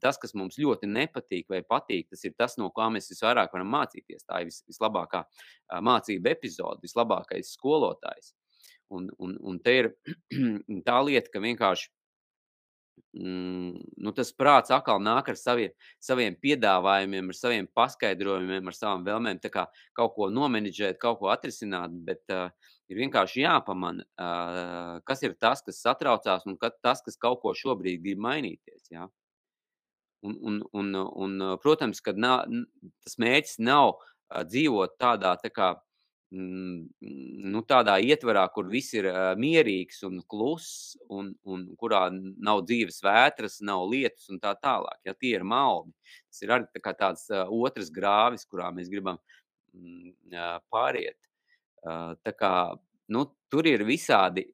[0.00, 3.72] tas, kas mums ļoti nepatīk vai patīk, tas ir tas, no kā mēs visvairāk varam
[3.74, 4.24] mācīties.
[4.28, 5.24] Tā ir vis, vislabākā
[5.84, 8.32] mācība epizode, vislabākais skolotājs.
[8.94, 9.90] Un, un, un te ir
[10.88, 11.90] tā lieta, ka vienkārši
[13.16, 19.06] mm, nu, tas prāts atkal nāk ar saviem, saviem piedāvājumiem, ar saviem paskaidrojumiem, ar savām
[19.06, 19.66] vēlmēm, kā
[19.96, 21.96] kaut ko nomenedžēt, kaut ko atrisināt.
[22.06, 22.48] Bet uh,
[22.92, 28.04] ir vienkārši jāpamana, uh, kas ir tas, kas satraucās, un tas, kas kaut ko šobrīd
[28.04, 28.90] grib mainīties.
[28.92, 29.08] Jā.
[30.24, 30.94] Un, un, un,
[31.24, 32.46] un, protams, ka nav,
[33.04, 33.98] tas mērķis nav
[34.48, 35.74] dzīvot tādā tā kā
[36.34, 36.88] Mm,
[37.52, 39.06] nu, tādā ietvarā, kur viss ir
[39.38, 44.98] mierīgs un kluss, un, un kurā nav dzīves vētras, nav lietus un tā tālāk.
[45.06, 45.92] Ja tie ir maldi,
[46.32, 49.20] tas ir arī tā tāds otrs grāvis, kurā mēs gribam
[49.76, 50.10] mm,
[50.74, 51.20] pāriet.
[51.84, 52.52] Tā kā,
[53.14, 54.48] nu, tur ir visādi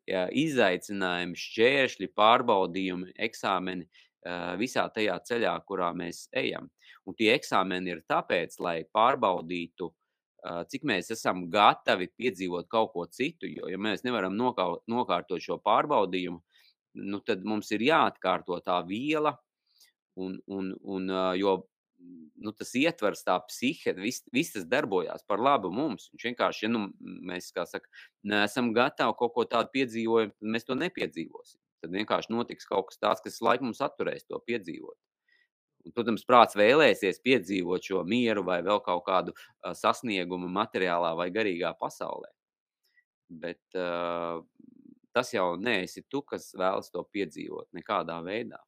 [0.44, 3.88] izaicinājumi, šķēršļi, pārbaudījumi, eksāmeni
[4.60, 6.68] visā tajā ceļā, kurā mēs ejam.
[7.08, 9.88] Un tie eksāmeni ir tāpēc, lai pārbaudītu
[10.40, 13.48] cik mēs esam gatavi piedzīvot kaut ko citu.
[13.50, 16.40] Jo, ja mēs nevaram nokaut, nokārtot šo pārbaudījumu,
[17.00, 19.36] nu, tad mums ir jāatkārto tā viela,
[20.16, 21.56] un, un, un, jo
[22.40, 26.08] nu, tas ietvers, tā psihe, viss vis tas darbojās par labu mums.
[26.14, 27.86] Viņš vienkārši, ja nu, mēs, saka,
[28.24, 31.60] neesam gatavi kaut ko tādu piedzīvot, tad mēs to nepiedzīvosim.
[31.80, 34.98] Tad vienkārši notiks kaut kas tāds, kas laikam mums atturēs to piedzīvot.
[35.86, 41.30] Un, protams, prāts vēlēsies piedzīvot šo mieru vai vēl kaut kādu uh, sasniegumu materiālā vai
[41.32, 42.28] garīgā pasaulē.
[43.30, 44.42] Bet uh,
[45.16, 48.60] tas jau neesi tu, kas vēlas to piedzīvot nekādā veidā.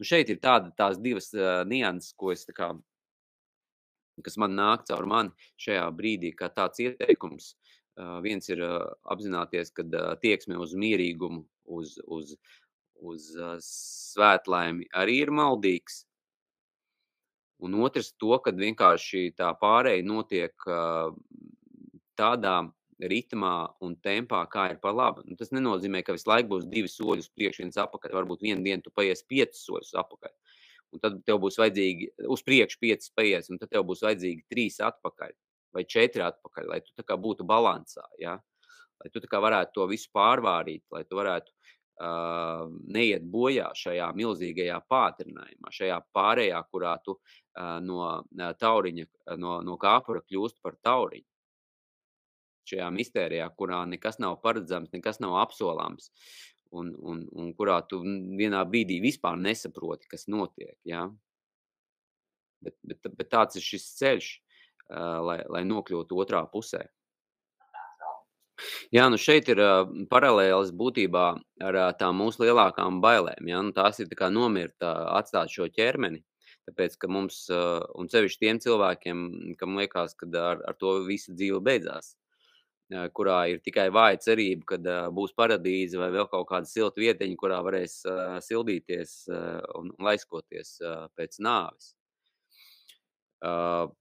[0.00, 2.70] Nu, šeit ir tāda, tās divas uh, nianses, ko es, kā,
[4.24, 7.54] kas man nāk caur mani šajā brīdī, kā tāds ieteikums.
[7.96, 12.34] Uh, viens ir uh, apzināties, ka uh, tieksme uz mierīgumu, uz, uz,
[13.02, 16.04] uz uh, svētlaimi arī ir maldīgs.
[17.64, 21.14] Un otrs to, ka vienkārši tā pārēja notiek uh,
[22.18, 22.58] tādā
[23.00, 25.24] ritmā un tempā, kā ir pa labi.
[25.28, 28.14] Nu, tas nenozīmē, ka visu laiku būs divi soļi uz priekšu, viens atpakaļ.
[28.16, 30.32] Varbūt vienu dienu tu paies piecus soļus atpakaļ.
[30.94, 34.78] Un tad tev būs vajadzīgi uz priekšu piecas paies, un tad tev būs vajadzīgi trīs
[34.84, 35.34] atpakaļ
[35.76, 38.04] vai četri atpakaļ, lai tu būtu balansā.
[38.22, 38.38] Ja?
[39.02, 45.72] Lai tu varētu to visu pārvārīt, lai tu varētu uh, neiet bojā šajā milzīgajā pātrinājumā,
[45.72, 48.10] šajā pārējā, kurā tu uh, no
[48.60, 49.06] tauriņa,
[49.40, 51.28] no, no kāpura kļūst par tauriņu.
[52.66, 56.10] Šajā mistērijā, kurā nekas nav paredzams, nekas nav apsolāms,
[56.74, 60.74] un, un, un kurā tu vienā brīdī vispār nesaproti, kas notiek.
[60.88, 61.06] Ja?
[62.64, 64.32] Bet, bet, bet tāds ir šis ceļš,
[64.90, 66.88] uh, lai, lai nokļūtu otrā pusē.
[68.94, 71.24] Jā, nu šeit ir uh, paralēlis būtībā
[71.66, 73.50] ar uh, tām mūsu lielākām bailēm.
[73.50, 73.60] Ja?
[73.64, 76.22] Nu, tās ir kā nomirt, uh, atstāt šo ķermeni.
[76.66, 79.26] Tāpēc, ka mums, uh, un sevišķi tiem cilvēkiem,
[79.60, 82.14] kam liekas, ka ar, ar to visa dzīve beidzās,
[82.94, 87.04] uh, kurā ir tikai vāja cerība, ka uh, būs paradīze vai vēl kaut kāda silta
[87.04, 91.92] vietiņa, kurā varēs uh, sildīties uh, un laiskoties uh, pēc nāves.
[93.44, 93.92] Uh,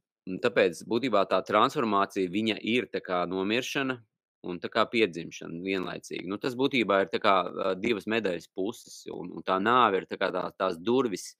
[0.41, 3.99] tāpēc būtībā tā transformācija viņa ir tā kā nomiršana,
[4.45, 6.27] un tā kā piedzimšana vienlaicīgi.
[6.29, 7.35] Nu, tas būtībā ir kā
[7.81, 11.33] divas medaļas puses, un, un tā nāve ir tā kā tā, tās durvis,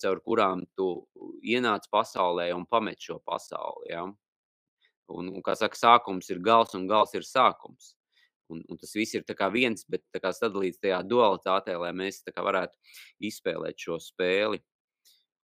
[0.00, 0.88] caur kurām tu
[1.42, 3.92] ienāc pasaulē un pamet šo pasauli.
[3.92, 4.04] Ja?
[5.10, 7.94] Un, un, kā saka, sākums ir gals un gals ir sākums.
[8.50, 9.22] Un, un tas viss ir
[9.54, 10.02] viens, bet
[10.34, 12.76] sadalīts tajā dualitātē, lai mēs varētu
[13.22, 14.58] izspēlēt šo spēli.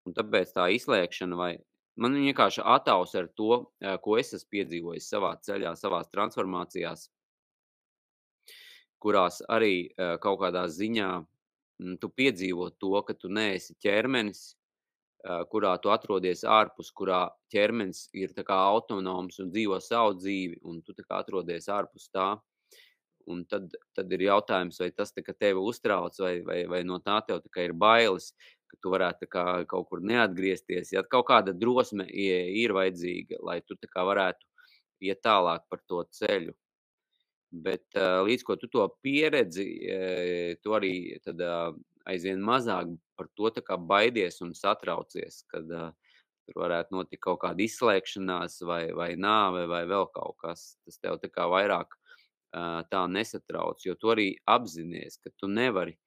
[0.06, 1.52] Un tāpēc tā izslēgšana vai
[1.96, 3.66] man vienkārši ataus ar to,
[4.04, 7.08] ko es esmu piedzīvojis savā ceļā, savā transformācijās,
[9.00, 9.90] kurās arī
[10.24, 14.56] kaut kādā ziņā mm, tu piedzīvo to, ka tu neesi ķermenis,
[15.50, 21.70] kurā tu atrodies ārpus, kurā ķermenis ir autonoms un dzīvo savu dzīvi, un tu atrodies
[21.70, 22.36] ārpus tā.
[23.26, 27.42] Un tad, tad ir jautājums, vai tas tevi uztrauc, vai, vai, vai no tā tev
[27.58, 28.36] ir bailes,
[28.76, 30.92] ka tu varētu kā, kaut kur neatgriezties.
[30.94, 34.46] Ja kaut kāda drosme ir vajadzīga, lai tu varētu
[35.08, 36.54] iet tālāk par to ceļu.
[37.56, 39.66] Bet līdz ko tu to pieredzi,
[40.60, 41.40] tu arī tad,
[42.06, 43.50] aizvien mazāk par to
[43.88, 45.66] baidies un satraucies, kad
[46.46, 50.76] tur varētu notikt kaut kāda izslēgšanās, vai, vai nāve, vai vēl kaut kas.
[50.86, 51.18] Tas tev
[51.54, 51.96] vairāk
[52.92, 55.98] tā nesatrauc, jo tu arī apzinājies, ka tu nevari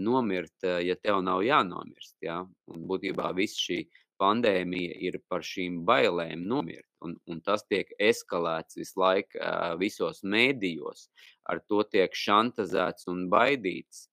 [0.00, 2.16] nomirt, ja tev nav jānomirst.
[2.24, 2.42] Ja?
[2.72, 3.82] Un būtībā viss šī
[4.18, 6.86] pandēmija ir par šīm bailēm nomirt.
[7.04, 9.38] Un, un tas tiek eskalēts visu laiku
[9.78, 11.06] visos mēdījos.
[11.48, 14.08] Ar to tiek šantazēts un baidīts,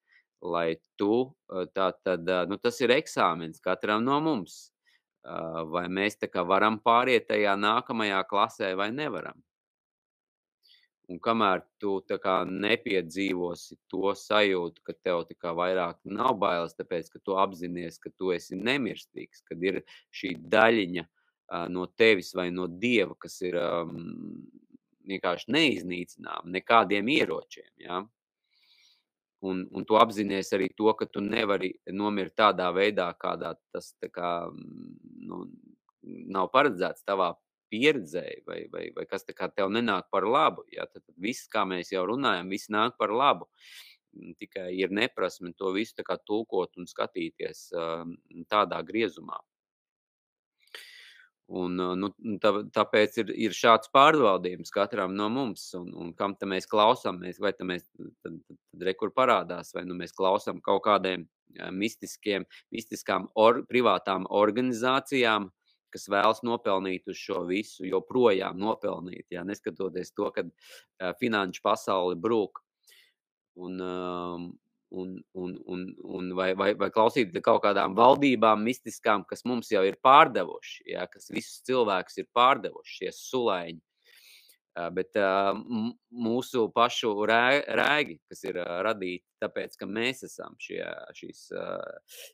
[0.46, 1.34] lai tu,
[1.74, 4.70] tā tad, nu, tas ir eksāmens katram no mums.
[5.26, 9.40] Vai mēs tā kā varam pāriet tajā nākamajā klasē vai nevaram.
[11.12, 17.22] Un kamēr tu kā, nepiedzīvosi to sajūtu, ka tev kā, vairāk nav bailes, tāpēc ka
[17.22, 19.84] tu apzinājies, ka tu esi nemirstīgs, kad ir
[20.16, 24.50] šī daļiņa uh, no tevis vai no dieva, kas ir um,
[25.06, 27.70] vienkārši neiznīcināma nekādiem ieročiem.
[27.86, 28.02] Ja?
[29.46, 34.32] Un, un tu apzinājies arī to, ka tu nevari nomirt tādā veidā, kādā tas kā,
[35.22, 35.46] nu,
[36.06, 37.36] nav paredzēts tavā
[37.76, 40.64] pieredzēji, vai, vai, vai kas tev nenāk par labu.
[40.74, 40.88] Ja?
[40.88, 43.50] Tad, tad viss, kā mēs jau runājam, viss nāk par labu.
[44.16, 47.68] Mm, tikai ir neprasme to visu tulkot un skatīties
[48.48, 49.42] tādā griezumā.
[51.46, 52.10] Un, nu,
[52.42, 57.52] tā, tāpēc ir, ir šāds pārvaldījums katram no mums, un, un kam mēs klausāmies, vai
[57.62, 57.86] mēs
[58.24, 58.56] tad, tad,
[58.88, 61.28] rekur parādās, vai nu mēs klausām kaut kādiem
[61.72, 65.52] mistiskiem, mistiskām or, privātām organizācijām,
[65.94, 72.20] kas vēlas nopelnīt uz šo visu, joprojām nopelnīt, jā, neskatoties to, ka uh, finanšu pasauli
[72.20, 72.62] brūk.
[73.56, 74.48] Un, um,
[74.92, 79.84] un, un, un, un vai, vai, vai klausīt kaut kādām valdībām mistiskām, kas mums jau
[79.88, 83.82] ir pārdevuši, jā, kas visus cilvēkus ir pārdevuši, šie sulaiņi.
[84.76, 85.54] Uh, bet uh,
[86.12, 90.82] mūsu pašu rē, rēgi, kas ir uh, radīti tāpēc, ka mēs esam šie,
[91.16, 91.46] šīs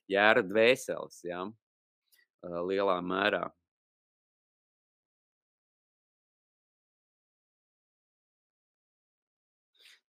[0.09, 1.43] jēra dvēseles, jā,
[2.43, 3.45] lielā mērā.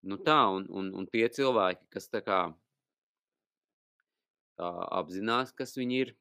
[0.06, 2.38] Nu tā, un, un, un tie cilvēki, kas tā kā
[4.56, 4.68] tā
[5.00, 6.12] apzinās, kas viņi ir,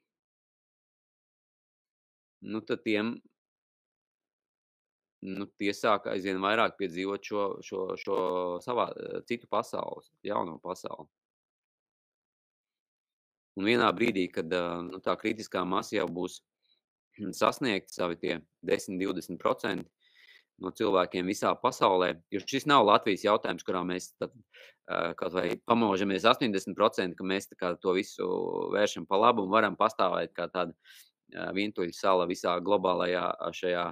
[2.49, 3.14] nu tad tiem,
[5.26, 8.18] nu tie sāk aizvien vairāk piedzīvot šo, šo, šo
[8.65, 8.90] savā
[9.30, 11.10] citu pasaules, jauno pasauli.
[13.56, 14.52] Un vienā brīdī, kad
[14.88, 16.41] nu, tā kritiskā masa jau būs
[17.36, 19.86] sasniegta savi tie 10-20%
[20.64, 24.32] no cilvēkiem visā pasaulē, jo šis nav Latvijas jautājums, kurā mēs tad,
[25.19, 27.49] kaut vai pamožamies 80%, ka mēs
[27.82, 28.27] to visu
[28.76, 30.76] vēršam pa labu un varam pastāvēt kā tāda
[31.56, 33.26] vientuļa sala visā globālajā
[33.56, 33.86] šajā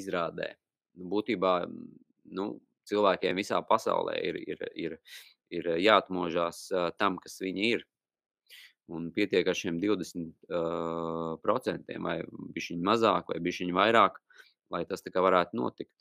[0.00, 0.52] izrādē.
[0.96, 1.54] Būtībā
[2.32, 2.46] nu,
[2.88, 4.98] cilvēkiem visā pasaulē ir, ir, ir
[5.54, 6.66] ir jāatmožās
[6.98, 7.84] tam, kas viņi ir.
[8.86, 12.20] Un pietiek ar šiem 20% uh, procentiem, vai
[12.54, 14.20] bišķiņ mazāk, vai bišķiņ vairāk,
[14.70, 15.94] lai tas tā kā varētu notikt.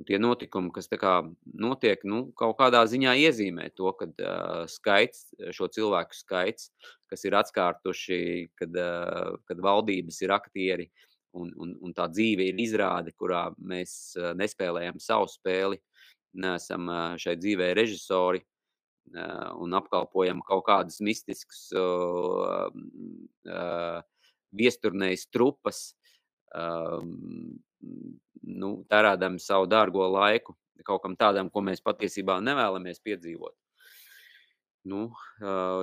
[0.00, 1.12] Un tie notikumi, kas tā kā
[1.46, 6.68] notiek, nu, kaut kādā ziņā iezīmē to, kad uh, skaits, šo cilvēku skaits,
[7.08, 8.20] kas ir atskārtuši,
[8.60, 10.90] kad, uh, kad valdības ir aktieri
[11.32, 15.80] un, un, un tā dzīve ir izrāde, kurā mēs uh, nespēlējam savu spēli,
[16.44, 18.44] neesam uh, šai dzīvē režisori,
[19.62, 22.68] un apkalpojam kaut kādas mistiskas uh,
[23.48, 24.00] uh,
[24.52, 25.84] viesturnējas trupas,
[28.42, 30.52] nu, tērēdam savu dārgo laiku
[30.84, 33.54] kaut kam tādam, ko mēs patiesībā nevēlamies piedzīvot.
[34.90, 35.06] Nu,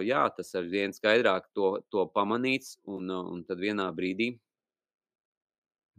[0.04, 4.34] jā, tas ar vien skaidrāk to, to pamanīts, un, un tad vienā brīdī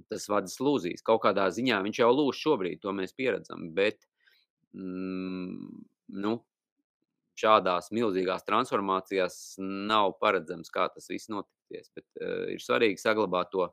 [0.09, 1.05] tas vadis lūzīs.
[1.05, 4.05] Kaut kādā ziņā viņš jau lūž šobrīd, to mēs pieredzam, bet,
[4.77, 5.81] mm,
[6.25, 6.37] nu,
[7.41, 13.71] šādās milzīgās transformācijās nav paredzams, kā tas viss notikties, bet uh, ir svarīgi saglabāt to,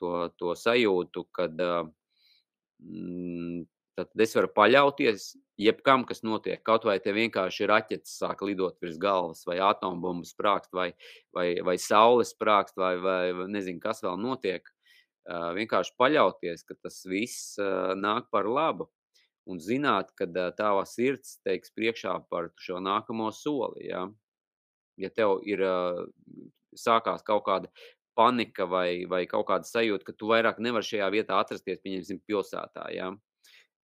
[0.00, 1.84] to, to sajūtu, kad uh,
[4.00, 5.30] tad es varu paļauties
[5.60, 6.62] jebkam, kas notiek.
[6.66, 10.90] Kaut vai te vienkārši raķetes sāk lidot virs galvas, vai atombumbas sprākst, vai,
[11.36, 14.64] vai, vai saules sprākst, vai, vai nezinu, kas vēl notiek.
[15.30, 18.88] Uh, vienkārši paļauties, ka tas viss uh, nāk par labu
[19.48, 23.88] un zināt, ka tava sirds teiks priekšā par šo nākamo soli.
[23.88, 24.04] Ja,
[25.00, 25.64] ja tev ir
[26.76, 27.72] sākās kaut kāda
[28.18, 32.90] panika vai, vai kaut kāda sajūta, ka tu vairāk nevari šajā vietā atrasties, pieņemsim, pilsētā.
[32.94, 33.10] Ja?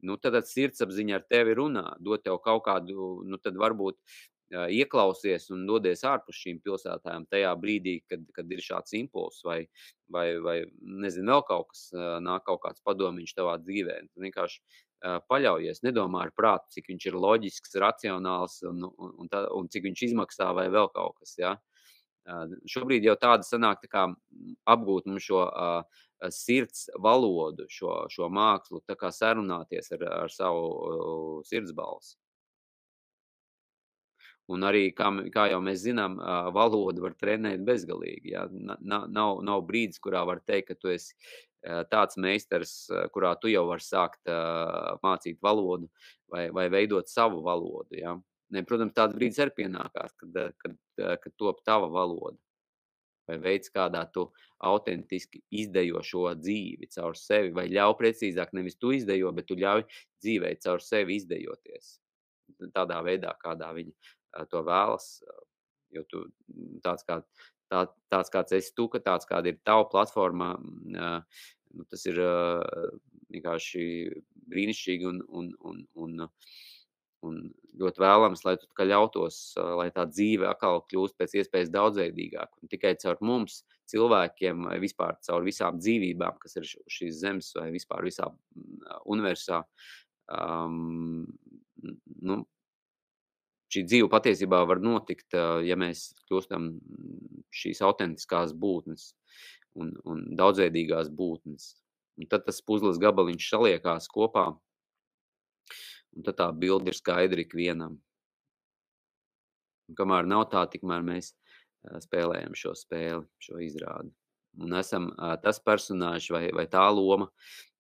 [0.04, 3.98] Nu, tad sirdsapziņa ar tevi runā, dod tev kaut kādu, nu, tad varbūt
[4.52, 9.64] ieklausies un dodies ārpus šīm pilsētām tajā brīdī, kad, kad ir šāds impulss vai,
[10.12, 11.88] vai, vai nezinu, vēl kaut kas,
[12.22, 13.98] nāk kaut kāds padomiņš tavā dzīvē.
[14.12, 14.60] Tu vienkārši
[15.02, 19.89] paļaujies, nedomā ar prātu, cik viņš ir loģisks, racionāls un, un, un, tā, un cik
[19.89, 21.56] viņš izmaksā vai vēl kaut kas, ja.
[22.66, 24.06] Šobrīd jau tāda sanāk tā kā
[24.66, 26.02] apgūt mums šo uh,
[26.35, 32.16] sirds valodu, šo, šo mākslu, tā kā sarunāties ar, ar savu uh, sirdsbalsi.
[34.47, 36.20] Un arī, kā, kā jau mēs zinām,
[36.55, 38.31] valodu var trenēt bezgalīgi.
[38.36, 38.44] Ja?
[38.78, 39.09] Nav,
[39.43, 41.16] nav, brīdis, kurā var teikt, ka tu esi
[41.90, 45.88] tāds meistars, kurā tu jau vari sākt uh, mācīt valodu
[46.30, 47.97] vai, vai veidot savu valodu.
[47.98, 48.16] Ja?
[48.55, 50.76] Ne, protams, tāds brīdis arī pienākās, kad, kad,
[51.22, 52.38] kad top tava valoda.
[53.26, 54.28] Vai veids, kādā tu
[54.62, 59.82] autentiski izdejo šo dzīvi caur sevi, vai ļauj precīzāk, nevis tu izdejo, bet tu ļauj
[60.22, 61.97] dzīvē caur sevi izdejoties.
[62.70, 63.90] Tādā veidā, kādā viņi
[64.52, 65.09] to vēlas.
[65.97, 66.23] Jo tu
[66.85, 67.20] tāds, kā,
[67.73, 72.20] tā, tāds kāds esi tu, ka tāds kāda ir tava platforma, nu, tas ir
[73.35, 73.85] vienkārši
[74.52, 76.27] brīnišķīgi un, un, un, un
[77.24, 77.39] Un
[77.81, 79.39] ļoti vēlams, lai tu ļautos,
[79.78, 82.60] lai tā dzīve atkal kļūst pēc iespējas daudzveidīgāka.
[82.62, 87.70] Un tikai caur mums, cilvēkiem, vai vispār caur visām dzīvībām, kas ir šīs zemes, vai
[87.74, 88.28] vispār visā
[89.09, 89.62] universā,
[90.28, 91.24] um,
[92.20, 92.40] nu,
[93.76, 96.72] šī dzīve patiesībā var notikt, ja mēs kļūstam
[97.54, 99.10] šīs autentiskās būtnes
[99.76, 101.74] un, un daudzveidīgās būtnes.
[102.16, 104.54] Un tad tas puzles gabaliņš saliekās kopā
[106.16, 107.98] Un tad tā bilde ir skaidra ikvienam.
[109.86, 111.34] Un kamēr nav tā, tikmēr mēs
[112.02, 114.10] spēlējam šo spēli, šo izrādi.
[114.64, 115.10] Un esam
[115.44, 117.28] tas personāžs vai, vai tā loma,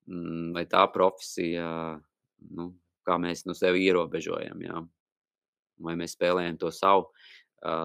[0.06, 1.68] mm, vai tā profesija,
[2.58, 2.68] nu,
[3.08, 4.60] kā mēs no sevi ierobežojam.
[4.68, 4.84] Jā.
[5.82, 7.10] Vai mēs spēlējam to savu,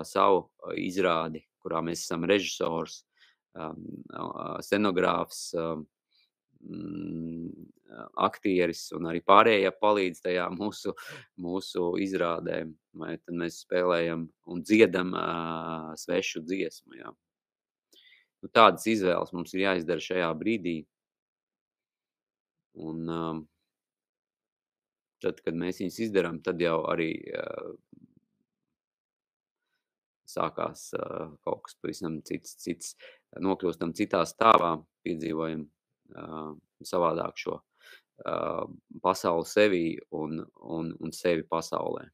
[0.07, 0.45] savu
[0.79, 3.01] izrādi, kurā mēs esam režisors,
[4.63, 5.41] scenogrāfs,
[6.61, 7.49] mm,
[8.23, 10.93] aktieris un arī pārējie palīdz tajā mūsu,
[11.41, 12.63] mūsu izrādē.
[12.95, 16.97] Vai tad mēs spēlējam un dziedam uh, svešu dziesmu.
[16.99, 17.11] Jā.
[18.41, 20.81] Nu, tādas izvēles mums ir jāizdara šajā brīdī.
[22.81, 23.41] Un um,
[25.21, 27.73] tad, kad mēs viņus izdarām, tad jau arī uh,
[30.31, 32.95] sākās uh, kaut kas pavisam cits, cits,
[33.41, 34.75] nokļūstam citā stāvā,
[35.05, 36.53] piedzīvojam uh,
[36.87, 38.65] savādāk šo uh,
[39.03, 39.85] pasauli sevī
[40.17, 42.07] un, un, un sevi pasaulē.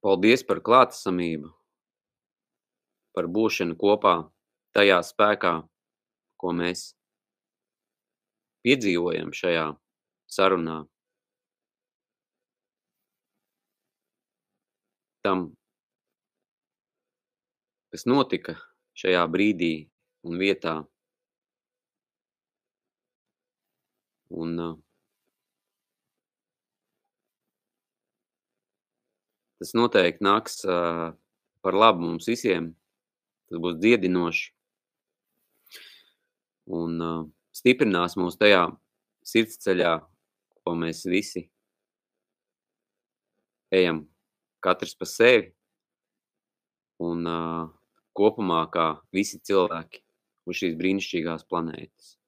[0.00, 1.50] Paldies par klātesamību,
[3.12, 4.14] par būšanu kopā
[4.76, 5.52] tajā spēkā,
[6.40, 6.94] ko mēs
[8.64, 9.66] piedzīvojam šajā
[10.30, 10.80] sarunā.
[15.24, 15.50] Tam,
[17.92, 18.56] kas notika
[18.96, 19.74] šajā brīdī
[20.24, 20.78] un vietā.
[24.30, 24.54] Un
[29.60, 32.70] tas noteikti nāks par labu mums visiem.
[33.50, 34.52] Tas būs dziedinoši.
[36.70, 37.22] Un uh,
[37.54, 38.66] stiprinās mūs tajā
[39.26, 39.96] sirdsceļā,
[40.60, 41.46] ko mēs visi
[43.74, 44.04] ejam
[44.64, 45.50] katrs pa sevi.
[47.00, 47.68] Un uh,
[48.16, 50.02] kopumā kā visi cilvēki
[50.50, 52.19] uz šīs brīnišķīgās planētas.